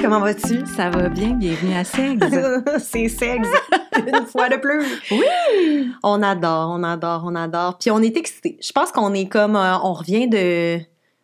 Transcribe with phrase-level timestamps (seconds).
[0.00, 0.64] Comment vas-tu?
[0.76, 2.16] Ça va bien, bienvenue à Sex.
[2.78, 3.48] c'est sexe,
[3.98, 4.82] une fois de plus.
[5.10, 5.90] Oui!
[6.02, 7.76] On adore, on adore, on adore.
[7.78, 8.56] Puis on est excités.
[8.62, 10.78] Je pense qu'on est comme, euh, on revient de...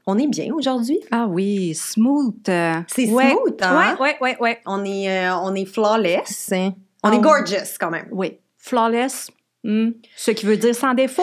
[0.06, 1.00] On est bien aujourd'hui.
[1.10, 2.34] Ah oui, smooth.
[2.88, 3.30] C'est Ouais.
[3.30, 3.96] smooth, hein?
[3.98, 4.58] Ouais, ouais, ouais, ouais.
[4.66, 6.52] On est, euh, on est flawless.
[6.52, 6.74] hein?
[7.02, 8.08] On est gorgeous quand même.
[8.10, 8.36] Oui.
[8.58, 9.30] Flawless.
[9.64, 11.22] hmm, Ce qui veut dire sans défaut?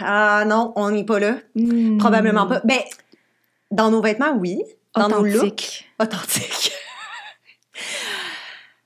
[0.00, 1.34] Ah non, on n'est pas là.
[1.54, 1.98] Hmm.
[1.98, 2.62] Probablement pas.
[2.64, 2.78] Ben,
[3.70, 4.62] dans nos vêtements, oui.
[4.96, 6.72] Dans nos looks, Authentique.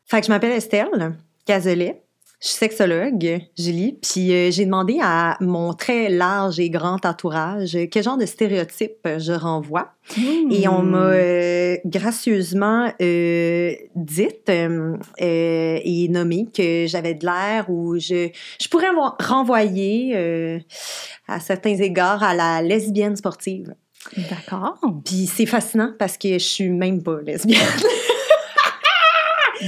[0.06, 2.02] fait que je m'appelle Estelle Cazelet.
[2.42, 7.76] Je suis sexologue, Julie, puis euh, j'ai demandé à mon très large et grand entourage
[7.76, 9.92] euh, quel genre de stéréotypes je renvoie.
[10.50, 11.12] Et on m'a Hmm.
[11.12, 14.28] euh, gracieusement dit
[15.18, 18.88] et nommé que j'avais de l'air ou je, je pourrais
[19.20, 20.62] renvoyer
[21.28, 23.74] à certains égards à la lesbienne sportive.
[24.30, 24.78] D'accord.
[25.04, 27.60] Puis c'est fascinant parce que je suis même pas lesbienne.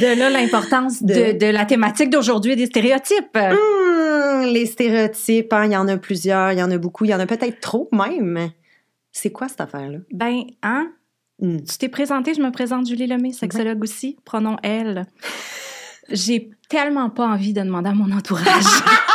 [0.00, 1.32] De là l'importance de...
[1.32, 3.36] De- de la thématique d'aujourd'hui des stéréotypes.
[3.36, 7.10] Hum, les stéréotypes, hein, il y en a plusieurs, il y en a beaucoup, il
[7.10, 8.50] y en a peut-être trop même.
[9.12, 9.98] C'est quoi cette affaire-là?
[10.10, 10.90] Ben, hein?
[11.42, 11.62] Hum.
[11.62, 15.04] Tu t'es présentée, je me présente Julie Lemay, sexologue aussi, pronom elle.
[16.08, 18.46] J'ai tellement pas envie de demander à mon entourage.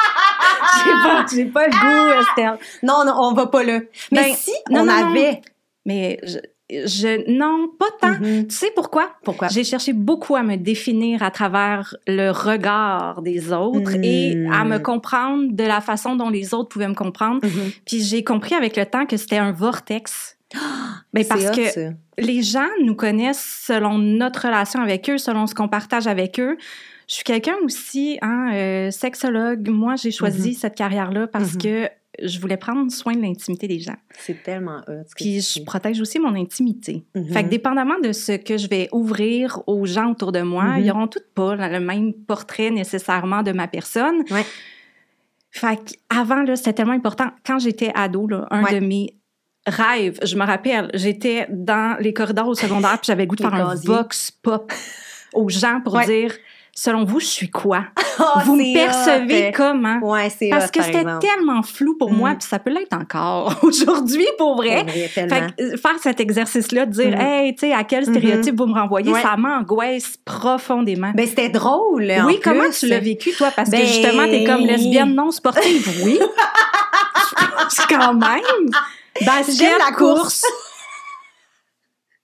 [0.83, 2.57] j'ai pas, j'ai pas le goût, Estelle.
[2.83, 3.79] Non, non, on va pas là.
[4.11, 5.09] Mais Ben, si non, on non, non.
[5.11, 5.41] avait...
[5.85, 6.37] Mais je,
[6.69, 8.19] je non, pas tant.
[8.19, 8.47] Mhm.
[8.47, 9.09] Tu sais pourquoi?
[9.23, 9.47] Pourquoi?
[9.47, 14.03] J'ai cherché beaucoup à me définir à travers le regard des autres Mm.
[14.03, 17.39] et à me comprendre de la façon dont les autres pouvaient me comprendre.
[17.43, 17.71] Mhm.
[17.85, 20.37] Puis j'ai compris avec le temps que c'était un vortex.
[21.13, 21.81] Mais C'est parce hot, que ça.
[22.17, 26.57] les gens nous connaissent selon notre relation avec eux, selon ce qu'on partage avec eux.
[27.07, 29.69] Je suis quelqu'un aussi, hein, euh, sexologue.
[29.69, 31.61] Moi, j'ai choisi cette carrière-là parce Mhm.
[31.61, 31.89] que
[32.21, 33.95] je voulais prendre soin de l'intimité des gens.
[34.17, 35.03] C'est tellement hot.
[35.15, 37.05] Puis je protège aussi mon intimité.
[37.15, 37.31] Mhm.
[37.31, 40.85] Fait que dépendamment de ce que je vais ouvrir aux gens autour de moi, ils
[40.87, 44.23] n'auront toutes pas le même portrait nécessairement de ma personne.
[44.31, 44.45] Ouais.
[45.51, 47.29] Fait qu'avant, là, c'était tellement important.
[47.45, 48.79] Quand j'étais ado, là, un Ouais.
[48.79, 49.13] de mes
[49.65, 53.41] rêves, je me rappelle, j'étais dans les corridors au secondaire puis j'avais le goût de
[53.41, 54.73] faire un vox pop
[55.33, 56.05] aux gens pour Ouais.
[56.05, 56.33] dire,
[56.79, 57.85] selon vous, je suis quoi?
[58.19, 59.51] Ah, vous me percevez hot.
[59.55, 59.99] comment?
[60.01, 61.19] Ouais, c'est Parce hot, que par c'était exemple.
[61.27, 62.37] tellement flou pour moi, Mm.
[62.39, 64.85] puis ça peut l'être encore aujourd'hui pour vrai.
[64.87, 67.21] Fait que, euh, faire cet exercice-là, de dire, Mhm.
[67.21, 69.21] hey, tu sais, à quel stéréotype vous me renvoyez, Ouais.
[69.21, 71.11] ça m'angoisse profondément.
[71.13, 72.09] Ben, c'était drôle.
[72.11, 72.79] en oui, comment plus.
[72.79, 73.51] tu l'as vécu, toi?
[73.55, 75.87] Parce Ben- que justement, t'es comme lesbienne non sportive.
[76.03, 76.19] Oui.
[77.89, 78.69] Quand même.
[79.25, 80.43] Basket, J'aime la course.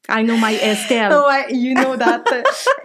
[0.10, 1.12] I know my Estelle.
[1.28, 2.24] Ouais, you know that.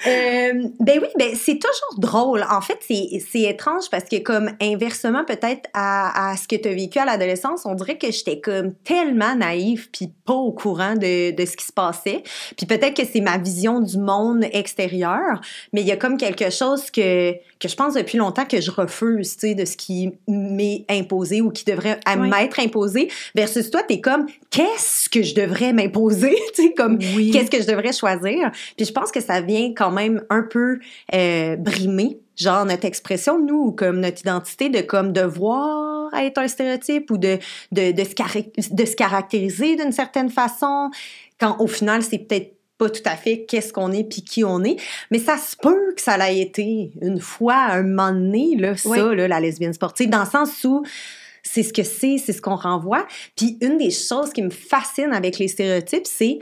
[0.06, 2.44] Euh, ben oui, ben c'est toujours drôle.
[2.48, 6.72] En fait, c'est étrange parce que comme inversement peut-être à, à ce que tu as
[6.72, 11.32] vécu à l'adolescence, on dirait que j'étais comme tellement naïve puis pas au courant de,
[11.32, 12.22] de ce qui se passait.
[12.56, 15.40] Puis peut-être que c'est ma vision du monde extérieur,
[15.72, 18.70] mais il y a comme quelque chose que que je pense depuis longtemps que je
[18.70, 22.28] refuse, tu sais, de ce qui m'est imposé ou qui devrait Oui.
[22.28, 27.30] m'être imposé versus toi, t'es comme qu'est-ce que je devrais m'imposer, tu sais, comme Oui.
[27.30, 28.50] qu'est-ce que je devrais choisir?
[28.76, 30.78] Puis je pense que ça vient quand même un peu
[31.14, 36.48] euh, brimer, genre notre expression, nous, ou comme notre identité de comme devoir être un
[36.48, 37.38] stéréotype ou de,
[37.72, 40.90] de, de, se, cari- de se caractériser d'une certaine façon,
[41.38, 44.62] quand au final, c'est peut-être pas tout à fait qu'est-ce qu'on est puis qui on
[44.62, 44.76] est.
[45.10, 48.88] Mais ça se peut que ça l'a été une fois, un moment donné, là, ça,
[48.88, 49.16] Oui.
[49.16, 50.84] là, la lesbienne sportive, dans le sens où
[51.52, 53.06] c'est ce que c'est, c'est ce qu'on renvoie.
[53.36, 56.38] Puis une des choses qui me fascine avec les stéréotypes, c'est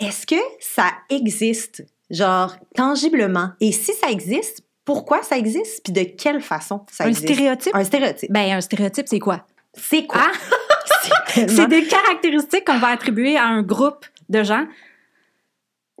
[0.00, 3.50] est-ce que ça existe, genre tangiblement?
[3.60, 5.82] Et si ça existe, pourquoi ça existe?
[5.84, 7.26] Puis de quelle façon ça Un existe?
[7.32, 7.74] stéréotype?
[7.74, 8.32] Un stéréotype.
[8.32, 9.44] Ben, un stéréotype, c'est quoi?
[9.74, 10.22] C'est quoi?
[10.24, 10.32] Ah!
[11.34, 14.66] c'est tellement- des caractéristiques qu'on va attribuer à un groupe de gens.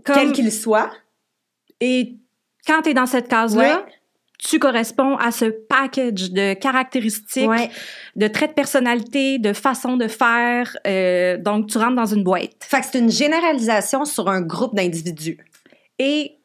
[0.04, 0.90] Comme- Quel qu'il soit.
[1.80, 2.14] Et
[2.66, 3.92] quand tu es dans cette case-là, Ouais.
[4.38, 7.70] Tu corresponds à ce package de caractéristiques, Ouais.
[8.16, 10.76] de traits de personnalité, de façon de faire.
[10.86, 12.52] euh, donc, tu rentres dans une boîte.
[12.62, 15.38] Fait que c'est une généralisation sur un groupe d'individus.
[15.98, 16.36] Et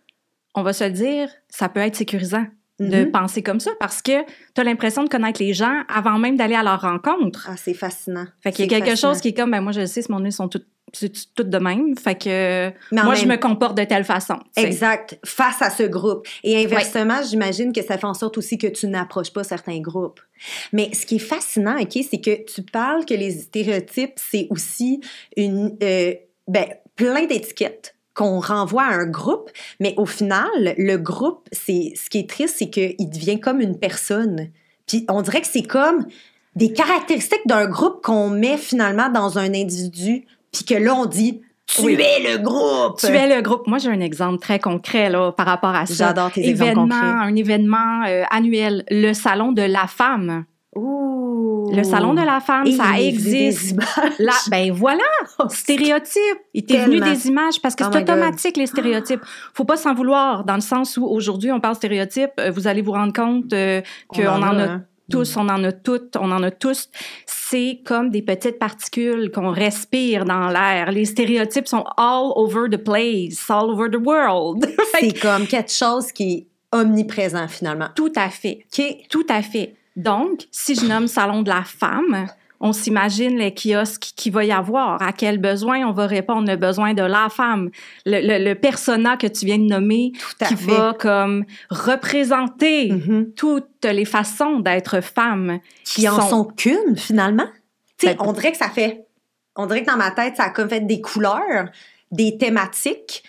[0.56, 2.45] on va se le dire, ça peut être sécurisant
[2.80, 3.12] de Mhm.
[3.12, 4.24] penser comme ça parce que
[4.56, 7.48] tu as l'impression de connaître les gens avant même d'aller à leur rencontre.
[7.50, 8.25] Ah, c'est fascinant.
[8.42, 9.13] Fait qu'il y a C'est quelque fascinant.
[9.13, 11.50] chose qui est comme, ben moi, je le sais, ce monde sont toutes, c'est toutes
[11.50, 11.98] de même?
[11.98, 14.36] Fait que Mais moi, même- je me comporte de telle façon.
[14.56, 16.28] Exact, face à ce groupe.
[16.44, 20.22] Et inversement, j'imagine que ça fait en sorte aussi que tu n'approches pas certains groupes.
[20.72, 25.01] Mais ce qui est fascinant, OK, c'est que tu parles que les stéréotypes, c'est aussi
[25.36, 26.13] une, euh,
[26.48, 26.66] ben,
[26.96, 29.50] plein d'étiquettes qu'on renvoie à un groupe,
[29.80, 30.48] mais au final,
[30.78, 34.50] le groupe, c'est ce qui est triste, c'est qu'il devient comme une personne.
[34.88, 36.06] Puis on dirait que c'est comme
[36.56, 41.42] des caractéristiques d'un groupe qu'on met finalement dans un individu, puis que là, on dit
[41.68, 41.98] Tu Oui.
[42.00, 43.00] es le groupe.
[43.00, 43.68] Tu es le groupe.
[43.68, 46.08] Moi, j'ai un exemple très concret là, par rapport à ça.
[46.08, 46.98] J'adore tes exemples concrets.
[46.98, 50.46] un événement euh, annuel, le salon de la femme.
[50.76, 51.72] Ouh.
[51.74, 53.76] Le salon de la femme, Et ça il existe.
[53.76, 53.86] des.
[54.26, 55.04] Là, ben voilà,
[55.50, 56.20] stéréotypes.
[56.54, 59.22] Il t'est venu des images parce que Oh c'est automatique les stéréotypes.
[59.54, 62.82] Faut pas s'en vouloir dans le sens où aujourd'hui on parle stéréotypes, euh, vous allez
[62.82, 64.84] vous rendre compte euh, qu'on en, a hein.
[65.10, 66.90] Tous, on en a toutes, on en a tous.
[67.26, 70.92] C'est comme des petites particules qu'on respire dans l'air.
[70.92, 74.66] Les stéréotypes sont all over the place, all over the world.
[75.00, 77.90] C'est comme quelque chose qui est omniprésent finalement.
[77.96, 78.66] Tout à fait.
[78.78, 78.84] OK.
[79.10, 79.76] Tout à fait.
[79.96, 82.28] Donc, si je nomme Salon de la femme,
[82.65, 86.56] on s'imagine les kiosques qu'il va y avoir, à quel besoin on va répondre, le
[86.56, 87.69] besoin de la femme,
[88.06, 90.13] le, le, le persona que tu viens de nommer,
[90.48, 90.71] qui fait.
[90.71, 93.33] va comme représenter Mhm.
[93.36, 95.60] toutes les façons d'être femme.
[95.83, 97.48] Qui en sont qu'une finalement.
[98.01, 99.06] Ben, on dirait que ça fait.
[99.56, 101.68] On dirait que dans ma tête, ça a comme fait des couleurs,
[102.12, 103.24] des thématiques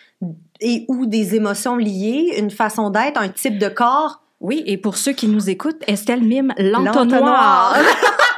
[0.61, 4.23] et ou des émotions liées, une façon d'être, un type de corps.
[4.41, 7.77] Oui, et pour ceux qui nous écoutent, Estelle mime L'entonnoir.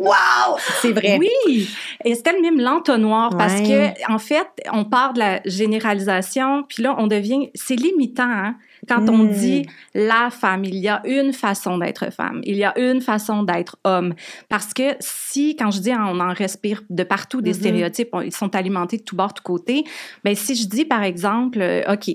[0.00, 0.56] wow!
[0.80, 1.18] C'est vrai.
[1.18, 1.68] Oui,
[2.04, 7.06] Estelle mime l'entonnoir parce que en fait, on part de la généralisation, puis là on
[7.06, 8.56] devient c'est limitant hein,
[8.88, 9.30] quand on Mm.
[9.30, 13.42] dit la femme, il y a une façon d'être femme, il y a une façon
[13.42, 14.14] d'être homme
[14.48, 17.56] parce que si quand je dis on en respire de partout des Mhm.
[17.56, 19.84] stéréotypes, on- ils sont alimentés de tous bords, tous côtés,
[20.24, 22.10] ben si je dis par exemple euh, OK,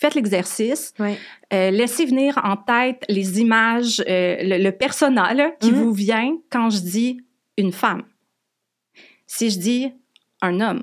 [0.00, 0.94] Faites l'exercice.
[1.00, 5.78] Euh, laissez venir en tête les images, euh, le, le persona là, qui Mhm.
[5.82, 7.20] vous vient quand je dis
[7.56, 8.04] une femme.
[9.26, 9.92] Si je dis
[10.40, 10.82] un homme.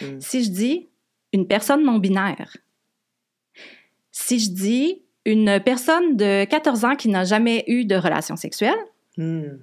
[0.00, 0.20] Mm.
[0.20, 0.88] Si je dis
[1.32, 2.56] une personne non binaire.
[4.12, 8.78] Si je dis une personne de 14 ans qui n'a jamais eu de relation sexuelle,
[9.16, 9.58] Hmm.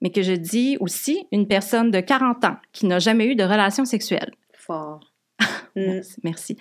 [0.00, 3.42] mais que je dis aussi une personne de 40 ans qui n'a jamais eu de
[3.42, 4.32] relation sexuelle.
[4.54, 5.00] Fort.
[6.22, 6.56] Merci.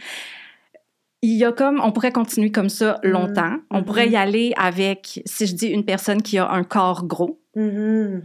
[1.30, 3.58] Il y a comme, on pourrait continuer comme ça longtemps.
[3.70, 3.86] On Mhm.
[3.86, 8.24] pourrait y aller avec, si je dis une personne qui a un corps gros, Mhm.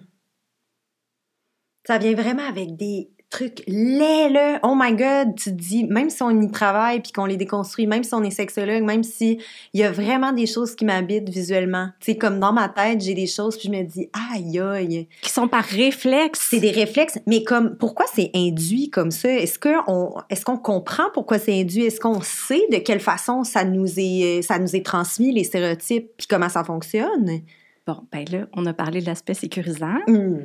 [1.85, 4.61] Ça vient vraiment avec des trucs laids, là.
[4.63, 7.87] Oh my God, tu te dis, même si on y travaille puis qu'on les déconstruit,
[7.87, 9.39] même si on est sexologue, même si
[9.73, 11.89] il y a vraiment des choses qui m'habitent visuellement.
[11.99, 15.09] Tu sais, comme dans ma tête, j'ai des choses puis je me dis, aïe aïe.
[15.23, 16.47] qui sont par réflexe.
[16.51, 19.33] C'est des réflexes, mais comme, pourquoi c'est induit comme ça?
[19.33, 21.87] Est-ce qu'on est qu'on comprend pourquoi c'est induit?
[21.87, 26.11] Est-ce qu'on sait de quelle façon ça nous est, ça nous est transmis, les stéréotypes,
[26.19, 27.41] puis comment ça fonctionne?
[27.87, 29.99] Bon, ben là, on a parlé de l'aspect sécurisant.
[30.07, 30.43] Hmm.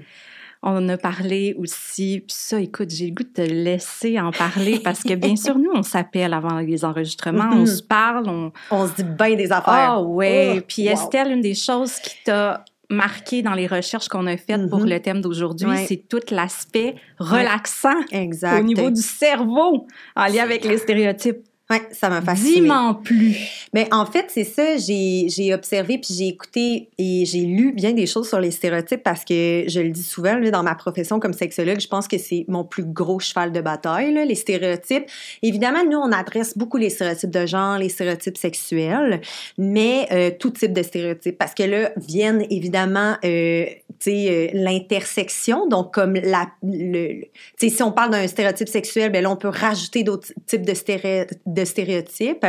[0.63, 4.79] On a parlé aussi, puis ça, écoute, j'ai le goût de te laisser en parler
[4.83, 7.65] parce que bien sûr, nous, on s'appelle avant les enregistrements, on Mhm.
[7.67, 8.51] se parle, on...
[8.71, 9.91] On se dit bien des affaires.
[9.97, 10.55] Ah ouais!
[10.57, 10.93] Oh, puis wow.
[10.93, 14.89] Estelle, une des choses qui t'a marqué dans les recherches qu'on a faites pour Mhm.
[14.89, 15.85] le thème d'aujourd'hui, Ouais.
[15.87, 18.59] c'est tout l'aspect relaxant Exact.
[18.59, 21.39] au niveau du cerveau en lien avec les stéréotypes.
[21.69, 22.61] Ouais, ça m'a fasciné.
[22.61, 23.67] Dis-m'en plus!
[23.73, 27.91] Mais en fait, c'est ça, j'ai j'ai observé puis j'ai écouté et j'ai lu bien
[27.91, 31.19] des choses sur les stéréotypes parce que je le dis souvent là, dans ma profession
[31.19, 35.07] comme sexologue, je pense que c'est mon plus gros cheval de bataille, là, les stéréotypes.
[35.43, 39.19] Évidemment, nous, on adresse beaucoup les stéréotypes de genre, les stéréotypes sexuels,
[39.57, 43.65] mais euh, tout type de stéréotypes parce que là viennent évidemment, euh,
[43.99, 47.21] tu sais, euh, l'intersection, donc comme la, le, le-
[47.59, 50.65] tu sais, si on parle d'un stéréotype sexuel, ben là, on peut rajouter d'autres types
[50.65, 52.45] de, stéré- de stéréotypes.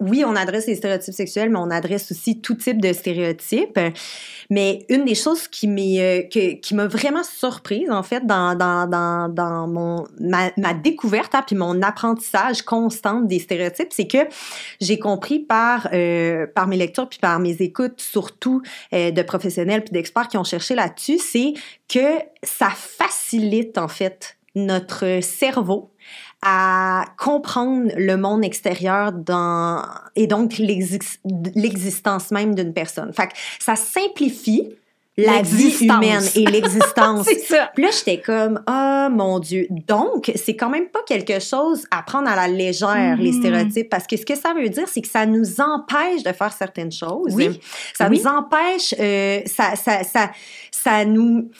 [0.00, 3.78] Oui, on adresse les stéréotypes sexuels, mais on adresse aussi tout type de stéréotypes.
[4.50, 6.22] Mais une des choses qui euh,
[6.72, 8.56] m'a vraiment surprise, en fait, dans,
[10.18, 14.18] ma, découverte, hein, puis mon apprentissage constant des stéréotypes, c'est que
[14.80, 19.92] j'ai compris par, euh, mes lectures, puis par mes écoutes, surtout euh, de professionnels puis
[19.92, 21.54] d'experts qui ont cherché là-dessus, c'est
[21.88, 25.92] que ça facilite, en fait, notre cerveau
[26.42, 29.82] à comprendre le monde extérieur dans,
[30.14, 31.18] et donc l'exis-
[31.54, 33.12] l'existence même d'une personne.
[33.12, 34.74] Fait que ça simplifie
[35.18, 37.24] la vie humaine et l'existence.
[37.28, 37.70] C'est ça!
[37.74, 39.66] Puis là, j'étais comme, ah mon Dieu.
[39.70, 44.06] Donc, c'est quand même pas quelque chose à prendre à la légère, les stéréotypes, parce
[44.06, 47.32] que ce que ça veut dire, c'est que ça nous empêche de faire certaines choses.
[47.34, 47.58] Oui.
[47.94, 48.20] Ça Oui.
[48.20, 50.30] nous empêche, euh, ça, ça, ça,
[50.70, 51.50] ça nous.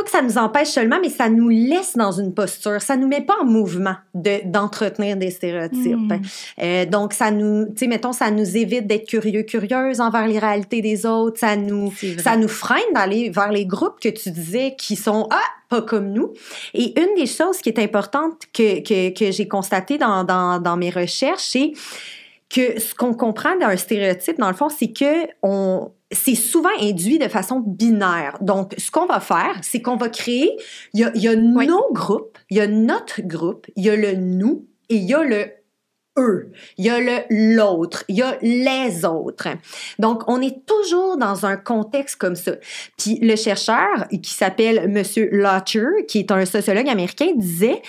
[0.00, 2.80] Pas que ça nous empêche seulement, mais ça nous laisse dans une posture.
[2.80, 5.94] Ça nous met pas en mouvement de, d'entretenir des stéréotypes.
[5.94, 6.22] Mhm.
[6.62, 10.38] Euh, donc, ça nous, tu sais, mettons, ça nous évite d'être curieux, curieuse envers les
[10.38, 11.38] réalités des autres.
[11.38, 15.42] Ça nous, ça nous freine d'aller vers les groupes que tu disais qui sont ah
[15.68, 16.32] pas comme nous.
[16.72, 20.78] Et une des choses qui est importante que, que, que j'ai constaté dans, dans, dans
[20.78, 21.72] mes recherches, c'est
[22.48, 27.18] que ce qu'on comprend d'un stéréotype, dans le fond, c'est que on, c'est souvent induit
[27.18, 28.36] de façon binaire.
[28.40, 30.56] Donc, ce qu'on va faire, c'est qu'on va créer,
[30.92, 33.90] il y a, il y a nos groupes, il y a notre groupe, il y
[33.90, 35.46] a le nous et il y a le
[36.18, 39.48] eux, il y a le l'autre, il y a les autres.
[39.98, 42.52] Donc, on est toujours dans un contexte comme ça.
[42.98, 47.82] Puis le chercheur qui s'appelle Monsieur Lotcher, qui est un sociologue américain, disait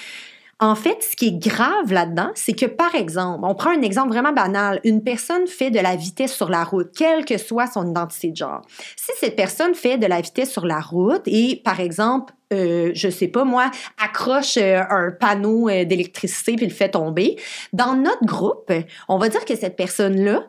[0.62, 4.10] en fait, ce qui est grave là-dedans, c'est que, par exemple, on prend un exemple
[4.10, 7.89] vraiment banal, une personne fait de la vitesse sur la route, quelle que soit son
[7.89, 8.62] identité de genre.
[8.96, 13.10] Si cette personne fait de la vitesse sur la route et, par exemple, euh, je
[13.10, 17.38] sais pas moi, accroche euh, un panneau euh, d'électricité puis le fait tomber,
[17.74, 18.72] dans notre groupe,
[19.10, 20.44] on va dire que cette personne-là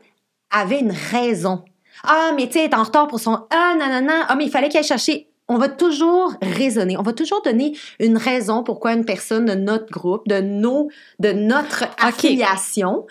[0.50, 1.64] avait une raison.
[2.04, 3.47] Ah, mais tu sais, est en retard pour son...
[3.50, 4.25] Ah, non.
[4.28, 5.09] Ah, mais il fallait qu'elle cherche
[5.49, 9.91] on va toujours raisonner, on va toujours donner une raison pourquoi une personne de notre
[9.91, 13.07] groupe, de nos, de notre affiliation,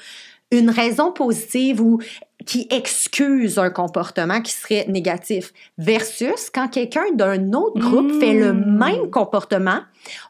[0.52, 2.00] une raison positive ou
[2.46, 8.54] qui excuse un comportement qui serait négatif versus quand quelqu'un d'un autre groupe fait le
[8.54, 8.78] hmm.
[8.78, 9.82] même comportement,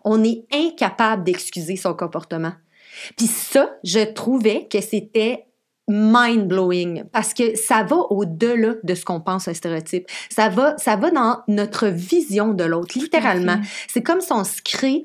[0.04, 2.54] on est incapable d'excuser son comportement.
[3.18, 5.46] Puis ça, je trouvais que c'était
[5.92, 10.08] mind-blowing parce que ça va au-delà de ce qu'on pense un stéréotype.
[10.30, 13.60] Ça va, ça va dans notre vision de l'autre, littéralement.
[13.88, 15.04] C'est comme si on se crée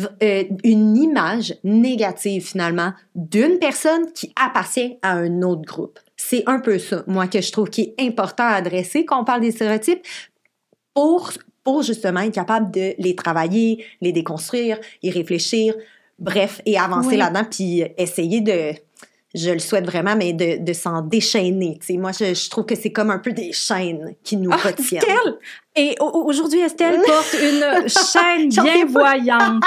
[0.00, 5.98] euh, une image négative finalement d'une personne qui appartient à un autre groupe.
[6.16, 9.24] C'est un peu ça, moi, que je trouve qui est important à adresser quand on
[9.24, 10.00] parle des stéréotypes
[10.94, 15.74] pour, pour justement être capable de les travailler, les déconstruire, y réfléchir,
[16.18, 18.72] bref, et avancer là-dedans, puis essayer de
[19.34, 21.78] je le souhaite vraiment, mais de, de s'en déchaîner.
[21.80, 24.56] sais, moi, je, je, trouve que c'est comme un peu des chaînes qui nous ah,
[24.56, 25.02] retiennent.
[25.02, 25.38] Estelle!
[25.74, 29.64] Et aujourd'hui, Estelle porte une chaîne bien voyante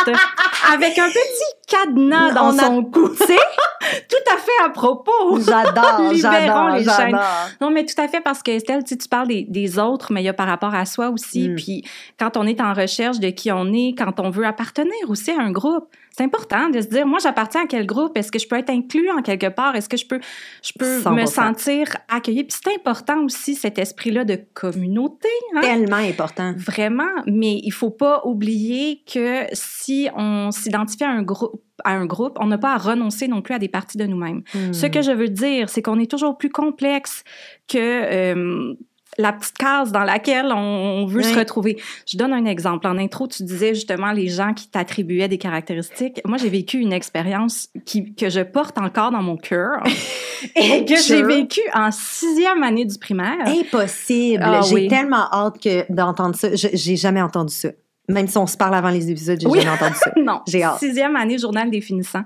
[0.71, 3.09] avec un petit cadenas dans son cou.
[3.09, 5.39] tout à fait à propos.
[5.39, 7.17] J'adore, j'adore, les chaînes.
[7.59, 10.21] Non, mais tout à fait parce que Estelle, tu, tu parles des, des, autres, mais
[10.21, 11.49] il y a par rapport à soi aussi.
[11.49, 11.55] Mm.
[11.55, 11.83] Puis
[12.19, 15.41] quand on est en recherche de qui on est, quand on veut appartenir aussi à
[15.41, 18.17] un groupe, c'est important de se dire, moi, j'appartiens à quel groupe?
[18.17, 19.75] Est-ce que je peux être inclus en quelque part?
[19.75, 20.21] Est-ce que je peux,
[20.63, 22.45] je peux me sentir accueillie?
[22.45, 25.27] Puis c'est important aussi, cet esprit-là de communauté.
[25.55, 25.61] Hein?
[25.61, 26.53] Tellement important.
[26.55, 32.05] Vraiment, mais il faut pas oublier que si on s'identifie à un groupe, à un
[32.05, 34.43] groupe, on n'a pas à renoncer non plus à des parties de nous-mêmes.
[34.71, 34.91] Ce hmm.
[34.91, 37.25] que je veux dire, c'est qu'on est toujours plus complexe
[37.67, 38.73] que euh,
[39.17, 41.77] la petite case dans laquelle on veut se retrouver.
[42.07, 42.87] Je donne un exemple.
[42.87, 46.21] En intro, tu disais justement les gens qui t'attribuaient des caractéristiques.
[46.25, 49.83] Moi, j'ai vécu une expérience qui, que je porte encore dans mon cœur
[50.55, 53.45] et que j'ai vécu en sixième année du primaire.
[53.45, 54.43] Impossible.
[54.45, 56.49] Ah j'ai tellement hâte que d'entendre ça.
[56.53, 57.69] J'ai jamais entendu ça.
[58.07, 60.11] Même si on se parle avant les épisodes, j'ai jamais entendu ça.
[60.17, 60.41] non.
[60.47, 60.79] J'ai hâte.
[60.79, 62.23] Sixième année, journal définissant.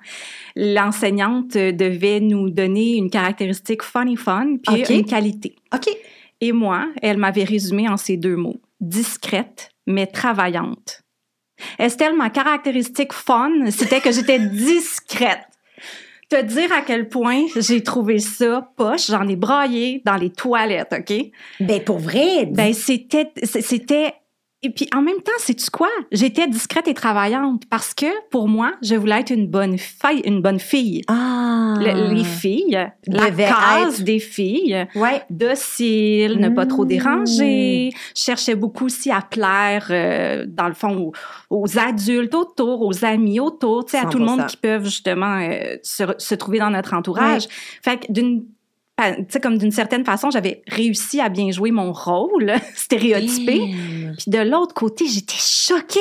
[0.55, 5.55] L'enseignante devait nous donner une caractéristique funny fun puis une qualité.
[5.73, 5.87] OK.
[6.41, 11.03] Et moi, elle m'avait résumé en ces deux mots discrète, mais travaillante.
[11.77, 15.41] Estelle, ma caractéristique fun, c'était que j'étais discrète.
[16.29, 20.93] Te dire à quel point j'ai trouvé ça poche, j'en ai braillé dans les toilettes,
[20.93, 21.31] OK?
[21.59, 22.45] Ben, pour vrai?
[22.45, 24.13] Ben, c'était, c'était
[24.61, 25.87] et puis en même temps, sais-tu quoi?
[26.11, 30.41] J'étais discrète et travaillante parce que pour moi, je voulais être une bonne fille, une
[30.41, 31.01] bonne fille.
[31.07, 31.75] Ah.
[31.79, 35.23] les filles, la case des filles, ouais.
[35.29, 36.87] docile, ne pas trop mmh.
[36.89, 37.89] déranger.
[38.15, 41.13] Je cherchais beaucoup aussi à plaire, euh, dans le fond,
[41.49, 45.39] aux, adultes autour, aux amis autour, tu sais, à tout le monde qui peuvent justement
[45.39, 47.47] euh, se, se, trouver dans notre entourage.
[47.81, 48.43] Fait que d'une
[49.41, 53.75] comme d'une certaine façon, j'avais réussi à bien jouer mon rôle stéréotypé.
[54.17, 55.99] Puis de l'autre côté, j'étais choquée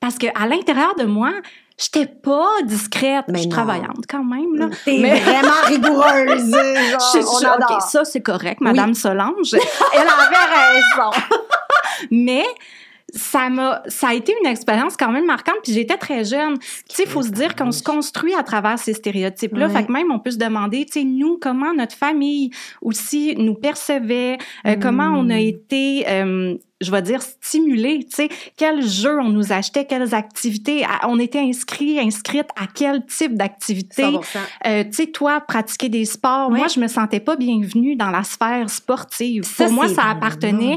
[0.00, 1.32] parce que à l'intérieur de moi,
[1.78, 3.24] j'étais pas discrète.
[3.28, 4.68] Mais je suis travaillante quand même, là.
[4.84, 5.20] T'es mais...
[5.20, 6.50] vraiment rigoureuse.
[6.50, 9.54] Genre, je, OK, ça, c'est correct, Madame Solange.
[9.94, 11.10] Elle avait raison.
[12.10, 12.44] mais
[13.14, 16.58] ça m'a ça a été une expérience quand même marquante puis j'étais très jeune.
[16.58, 19.92] Tu sais faut se dire qu'on se construit à travers ces stéréotypes là fait que
[19.92, 22.50] même on peut se demander tu sais nous comment notre famille
[22.82, 28.28] aussi nous percevait euh, comment on a été euh, je vais dire, stimuler, tu sais,
[28.56, 34.04] quels jeux on nous achetait, quelles activités, on était inscrit, inscrite à quel type d'activité.
[34.66, 38.22] Euh, tu sais, toi, pratiquer des sports, moi, je me sentais pas bienvenue dans la
[38.22, 39.42] sphère sportive.
[39.56, 40.76] Pour moi, ça appartenait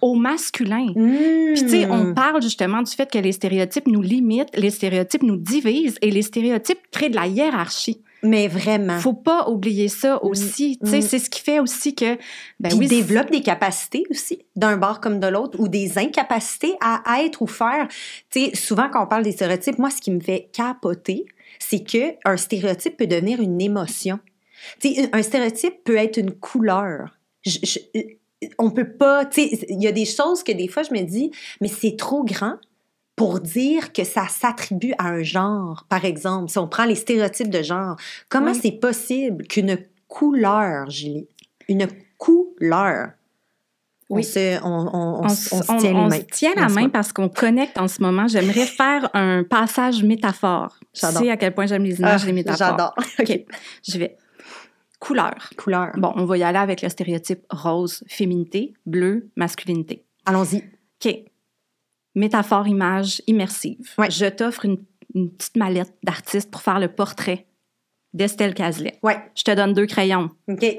[0.00, 0.86] au masculin.
[0.94, 5.22] Puis, tu sais, on parle justement du fait que les stéréotypes nous limitent, les stéréotypes
[5.22, 8.00] nous divisent et les stéréotypes créent de la hiérarchie.
[8.22, 8.98] Mais vraiment.
[9.00, 10.78] Faut pas oublier ça mm, aussi.
[10.82, 11.02] Tu sais, mm.
[11.02, 12.16] c'est ce qui fait aussi que.
[12.60, 17.02] Ben oui, développe des capacités aussi, d'un bord comme de l'autre, ou des incapacités à
[17.22, 17.88] être ou faire.
[18.30, 21.26] Tu sais, souvent quand on parle des stéréotypes, moi, ce qui me fait capoter,
[21.58, 24.20] c'est que un stéréotype peut devenir une émotion.
[24.80, 27.18] Tu sais, un stéréotype peut être une couleur.
[28.58, 31.68] on peut pas, il y a des choses que des fois je me dis, mais
[31.68, 32.56] c'est trop grand
[33.16, 36.50] pour dire que ça s'attribue à un genre, par exemple.
[36.50, 37.96] Si on prend les stéréotypes de genre,
[38.28, 38.58] comment Oui.
[38.60, 39.78] c'est possible qu'une
[40.08, 41.28] couleur, Julie,
[41.68, 41.86] une
[42.18, 43.10] couleur,
[44.10, 44.24] on Oui.
[44.24, 46.88] se, on, on- on On, se- on se tient on se tient la se main
[46.88, 48.26] parce qu'on connecte en ce moment.
[48.28, 50.76] J'aimerais faire un passage métaphore.
[50.92, 52.68] Tu sais à quel point j'aime les images Ah, et les métaphores.
[52.68, 52.94] J'adore.
[53.20, 53.40] OK.
[53.88, 54.16] Je vais.
[54.98, 55.50] Couleur.
[55.56, 55.92] Couleur.
[55.96, 60.04] Bon, on va y aller avec le stéréotype rose, féminité, bleu, masculinité.
[60.26, 60.62] Allons-y.
[61.04, 61.24] OK.
[62.14, 63.94] Métaphore, image immersive.
[63.98, 64.10] Ouais.
[64.10, 64.78] Je t'offre une,
[65.14, 67.46] une petite mallette d'artiste pour faire le portrait
[68.12, 68.98] d'Estelle Cazelet.
[69.02, 69.18] Ouais.
[69.34, 70.30] Je te donne deux crayons,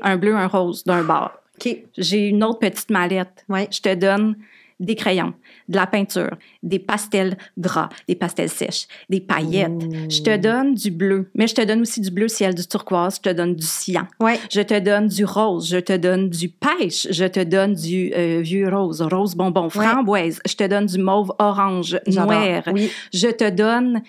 [0.02, 1.32] un bleu, un rose, d'un bord.
[1.56, 1.76] OK.
[1.98, 3.46] J'ai une autre petite mallette.
[3.50, 3.68] Ouais.
[3.72, 4.36] Je te donne
[4.84, 5.34] des crayons,
[5.70, 9.72] de la peinture, des pastels gras, des pastels sèches, des paillettes.
[9.72, 10.12] Mmh.
[10.12, 13.16] Je te donne du bleu, mais je te donne aussi du bleu ciel, du turquoise,
[13.18, 14.08] je te donne du cyan.
[14.20, 14.40] Ouais.
[14.52, 18.42] Je te donne du rose, je te donne du pêche, je te donne du euh,
[18.42, 22.64] vieux rose, rose bonbon, framboise, je te donne du mauve orange, noir.
[22.72, 22.92] Oui.
[23.14, 24.02] Je te donne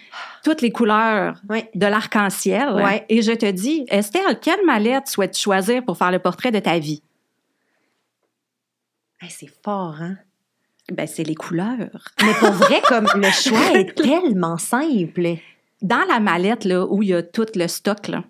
[0.42, 1.70] toutes les couleurs Ouais.
[1.74, 3.04] de l'arc-en-ciel Ouais.
[3.08, 6.78] et je te dis, Estelle, quelle mallette souhaites-tu choisir pour faire le portrait de ta
[6.78, 7.02] vie?
[9.20, 10.16] Hey, c'est fort, hein?
[10.92, 12.08] Ben, c'est les couleurs.
[12.22, 15.36] Mais pour vrai, comme le choix est tellement simple.
[15.82, 18.24] Dans la mallette là, où il y a tout le stock, là,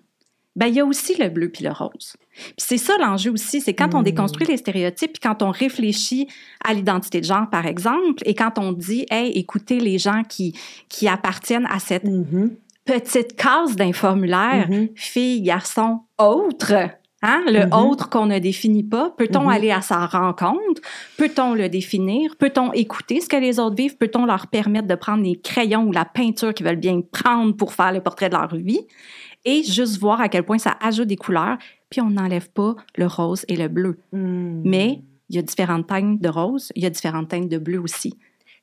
[0.55, 2.15] ben, il y a aussi le bleu puis le rose.
[2.33, 4.03] Puis c'est ça l'enjeu aussi, c'est quand on Mm.
[4.05, 6.27] déconstruit les stéréotypes, puis quand on réfléchit
[6.63, 10.57] à l'identité de genre, par exemple, et quand on dit, hey, écoutez les gens qui,
[10.87, 12.51] qui appartiennent à cette Mhm.
[12.85, 14.89] petite case d'un formulaire, Mhm.
[14.95, 16.73] fille, garçon, autre.
[17.21, 17.43] Hein?
[17.47, 17.73] Le Mhm.
[17.73, 19.49] autre qu'on ne définit pas, peut-on Mhm.
[19.49, 20.81] aller à sa rencontre?
[21.17, 22.35] Peut-on le définir?
[22.37, 23.97] Peut-on écouter ce que les autres vivent?
[23.97, 27.73] Peut-on leur permettre de prendre les crayons ou la peinture qu'ils veulent bien prendre pour
[27.73, 28.81] faire le portrait de leur vie?
[29.45, 31.57] Et juste voir à quel point ça ajoute des couleurs,
[31.89, 33.97] puis on n'enlève pas le rose et le bleu.
[34.11, 34.61] Mm.
[34.65, 37.79] Mais il y a différentes teintes de rose, il y a différentes teintes de bleu
[37.79, 38.13] aussi.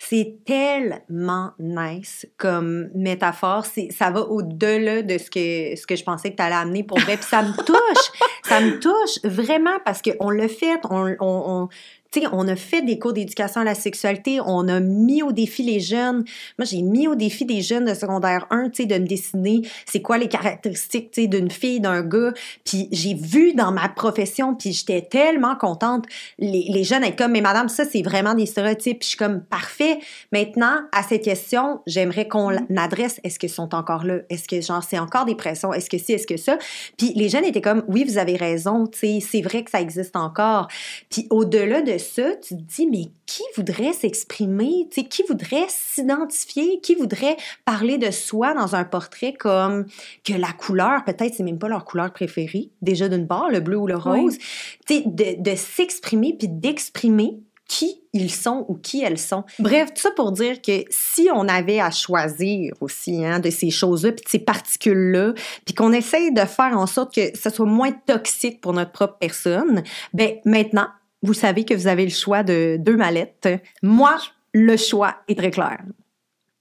[0.08, 3.64] C'est tellement nice comme métaphore.
[3.90, 6.98] Ça va au-delà de ce que, ce que je pensais que tu allais amener pour
[6.98, 7.16] vrai.
[7.16, 8.20] Puis ça me touche.
[8.42, 10.80] ça me touche vraiment parce qu'on l'a fait.
[10.90, 11.74] On, on, on, tu
[12.20, 14.40] sais, on a fait des cours d'éducation à la sexualité.
[14.44, 16.24] On a mis au défi les jeunes.
[16.58, 19.62] Moi, j'ai mis au défi des jeunes de secondaire 1, tu sais, de me dessiner
[19.86, 22.32] c'est quoi les caractéristiques, tu sais, d'une fille, d'un gars.
[22.64, 26.06] Puis j'ai vu dans ma profession, puis j'étais tellement contente.
[26.38, 29.00] Les, les jeunes être comme, mais madame, ça, c'est vraiment des stéréotypes.
[29.00, 29.98] Puis je suis comme, parfait.
[30.32, 33.20] Maintenant, à cette question, j'aimerais qu'on l'adresse.
[33.24, 34.18] Est-ce qu'ils sont encore là?
[34.30, 35.72] Est-ce que, genre, c'est encore des pressions?
[35.72, 36.58] Est-ce que si, est-ce que ça?
[36.96, 39.80] Puis les jeunes étaient comme, oui, vous avez raison, tu sais, c'est vrai que ça
[39.80, 40.68] existe encore.
[41.10, 44.88] Puis au-delà de ça, tu te dis, mais qui voudrait s'exprimer?
[44.90, 46.80] Qui voudrait s'identifier?
[46.80, 49.86] Qui voudrait parler de soi dans un portrait comme
[50.24, 53.78] que la couleur, peut-être, c'est même pas leur couleur préférée, déjà d'une part, le bleu
[53.78, 54.02] ou le Oui.
[54.02, 54.38] rose.
[54.86, 57.38] Sais, de, de s'exprimer puis d'exprimer
[57.68, 59.44] qui ils sont ou qui elles sont.
[59.58, 63.70] Bref, tout ça pour dire que si on avait à choisir aussi hein, de ces
[63.70, 65.32] choses-là, puis de ces particules-là,
[65.64, 69.16] puis qu'on essaye de faire en sorte que ça soit moins toxique pour notre propre
[69.18, 70.88] personne, ben maintenant,
[71.22, 73.48] vous savez que vous avez le choix de deux mallettes.
[73.82, 74.16] Moi,
[74.52, 75.80] le choix est très clair.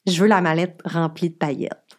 [0.07, 1.97] Je veux la mallette remplie de paillettes.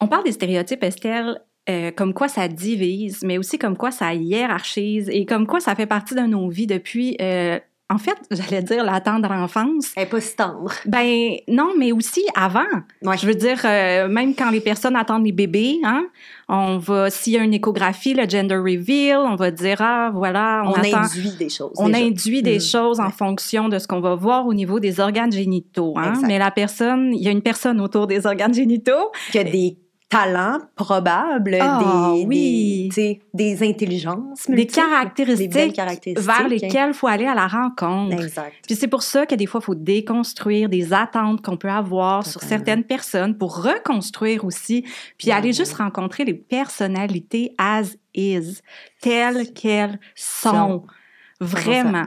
[0.00, 4.12] On parle des stéréotypes, Estelle, euh, comme quoi ça divise, mais aussi comme quoi ça
[4.14, 7.58] hiérarchise et comme quoi ça fait partie de nos vies depuis, euh,
[7.92, 9.92] en fait, j'allais dire la tendre enfance.
[9.96, 10.72] Elle est pas si tendre.
[10.86, 12.60] Ben non, mais aussi avant.
[13.02, 13.16] Ouais.
[13.18, 16.04] Je veux dire, euh, même quand les personnes attendent les bébés, hein,
[16.48, 20.62] on va, s'il y a une échographie, le gender reveal, on va dire, ah, voilà,
[20.66, 20.98] on, On, attend.
[21.04, 21.72] induit des choses.
[21.76, 21.98] On déjà.
[22.04, 22.60] induit des Mhm.
[22.60, 23.12] choses en Ouais.
[23.12, 25.94] fonction de ce qu'on va voir au niveau des organes génitaux.
[25.96, 26.14] Hein?
[26.26, 29.50] Mais la personne, il y a une personne autour des organes génitaux qu'il y a
[29.50, 29.76] des
[30.12, 33.18] talents probables, Ah, des, oui.
[33.32, 38.22] des, intelligences, des caractéristiques, des belles caractéristiques vers lesquelles il faut aller à la rencontre.
[38.22, 38.52] Exact.
[38.66, 42.26] Puis c'est pour ça que des fois, il faut déconstruire des attentes qu'on peut avoir
[42.26, 44.84] sur certaines personnes pour reconstruire aussi,
[45.16, 48.60] puis aller juste rencontrer les personnalités as is,
[49.00, 50.50] telles qu'elles sont.
[50.50, 50.86] Sont.
[51.40, 52.04] Vraiment.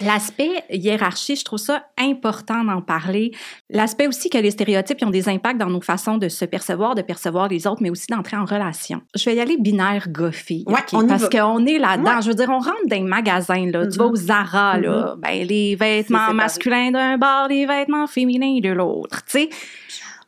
[0.00, 3.32] L'aspect hiérarchie, je trouve ça important d'en parler.
[3.70, 6.94] L'aspect aussi que les stéréotypes ils ont des impacts dans nos façons de se percevoir,
[6.94, 9.00] de percevoir les autres, mais aussi d'entrer en relation.
[9.14, 12.16] Je vais y aller binaire goffy, Ouais, on y parce qu'on est là-dedans.
[12.16, 12.22] Ouais.
[12.22, 13.86] Je veux dire, on rentre dans les magasins, là.
[13.86, 14.04] Tu Mhm.
[14.04, 15.14] vas au Zara, là.
[15.18, 19.22] Ben, les vêtements masculins d'un bord, les vêtements féminins de l'autre.
[19.24, 19.48] Tu sais,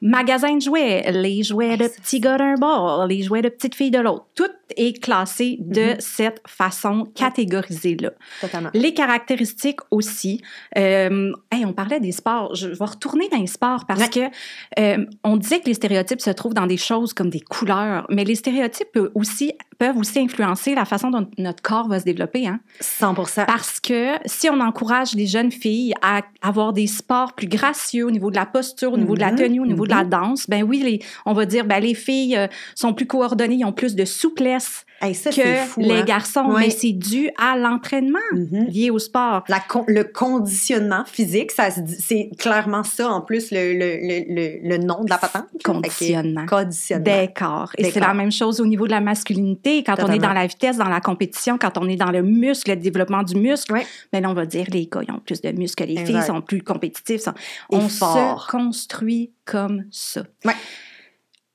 [0.00, 3.90] magasin de jouets, les jouets de petits gars d'un bord, les jouets de petites filles
[3.90, 4.26] de l'autre.
[4.34, 5.96] Tout est classé de Mhm.
[6.00, 8.10] cette façon catégorisée-là.
[8.74, 10.42] Les caractéristiques aussi.
[10.76, 12.54] Euh, hey, on parlait des sports.
[12.54, 14.08] Je vais retourner dans les sports parce Ouais.
[14.08, 18.06] que euh, on disait que les stéréotypes se trouvent dans des choses comme des couleurs,
[18.10, 22.04] mais les stéréotypes peuvent aussi, peuvent aussi influencer la façon dont notre corps va se
[22.04, 22.46] développer.
[22.46, 22.60] Hein?
[22.80, 23.14] 100
[23.46, 28.10] Parce que si on encourage les jeunes filles à avoir des sports plus gracieux au
[28.10, 30.10] niveau de la posture, au niveau de la Mhm, tenue, au niveau de la mhm.
[30.10, 33.64] danse, ben oui, les- on va dire, ben les filles euh, sont plus coordonnées, ils
[33.64, 34.57] ont plus de souplesse
[35.00, 35.80] Hey, ça, c'est que fou.
[35.80, 36.04] les hein?
[36.04, 38.66] garçons, mais c'est dû à l'entraînement Mhm.
[38.68, 39.44] lié au sport.
[39.48, 44.68] La con- le conditionnement physique, ça c'est clairement ça, en plus, le, le, le, le,
[44.68, 45.44] le nom de la patente.
[45.64, 46.46] Conditionnement.
[46.46, 47.04] Que- Conditionnement.
[47.04, 47.70] D'accord.
[47.78, 49.84] Et c'est la même chose au niveau de la masculinité.
[49.84, 52.70] Quand on est dans la vitesse, dans la compétition, quand on est dans le muscle,
[52.70, 53.86] le développement du muscle, Ouais.
[54.12, 56.16] ben là, on va dire les gars, ils ont plus de muscles que les filles,
[56.16, 56.26] Exact.
[56.26, 57.20] sont plus compétitifs.
[57.20, 57.34] sont-
[57.70, 60.22] On se construit comme ça.
[60.44, 60.54] Ouais.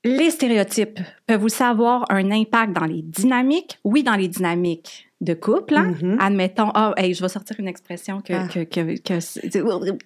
[0.04, 3.78] Les stéréotypes peuvent aussi avoir un impact dans les dynamiques.
[3.84, 5.74] Oui, dans les dynamiques de couple.
[5.76, 5.94] hein.
[6.02, 6.18] Mhm.
[6.20, 8.46] Admettons, ah, hey, je vais sortir une expression que, Ah.
[8.48, 9.20] que, que, que-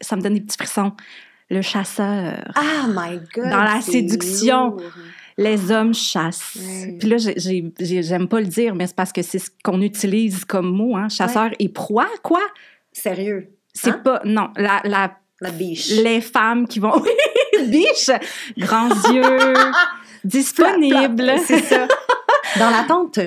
[0.01, 0.93] ça me donne des petits frissons.
[1.51, 2.45] Le chasseur.
[2.55, 3.51] Ah, my God!
[3.51, 4.71] Dans la séduction.
[4.71, 4.83] lourd.
[5.39, 6.59] Les hommes chassent.
[6.99, 9.51] Puis là, j'ai- j'ai- j'ai- j'aime pas le dire, mais c'est parce que c'est ce
[9.65, 12.41] qu'on utilise comme mot, hein, chasseur et proie, quoi.
[12.93, 13.51] Sérieux.
[13.73, 14.01] C'est Hein?
[14.05, 15.91] pas, non, la, la, La biche.
[15.91, 18.11] les femmes qui vont, oui, biche,
[18.57, 19.55] grands yeux,
[20.25, 21.87] disponibles, C'est ça.
[22.59, 23.21] Dans l'attente.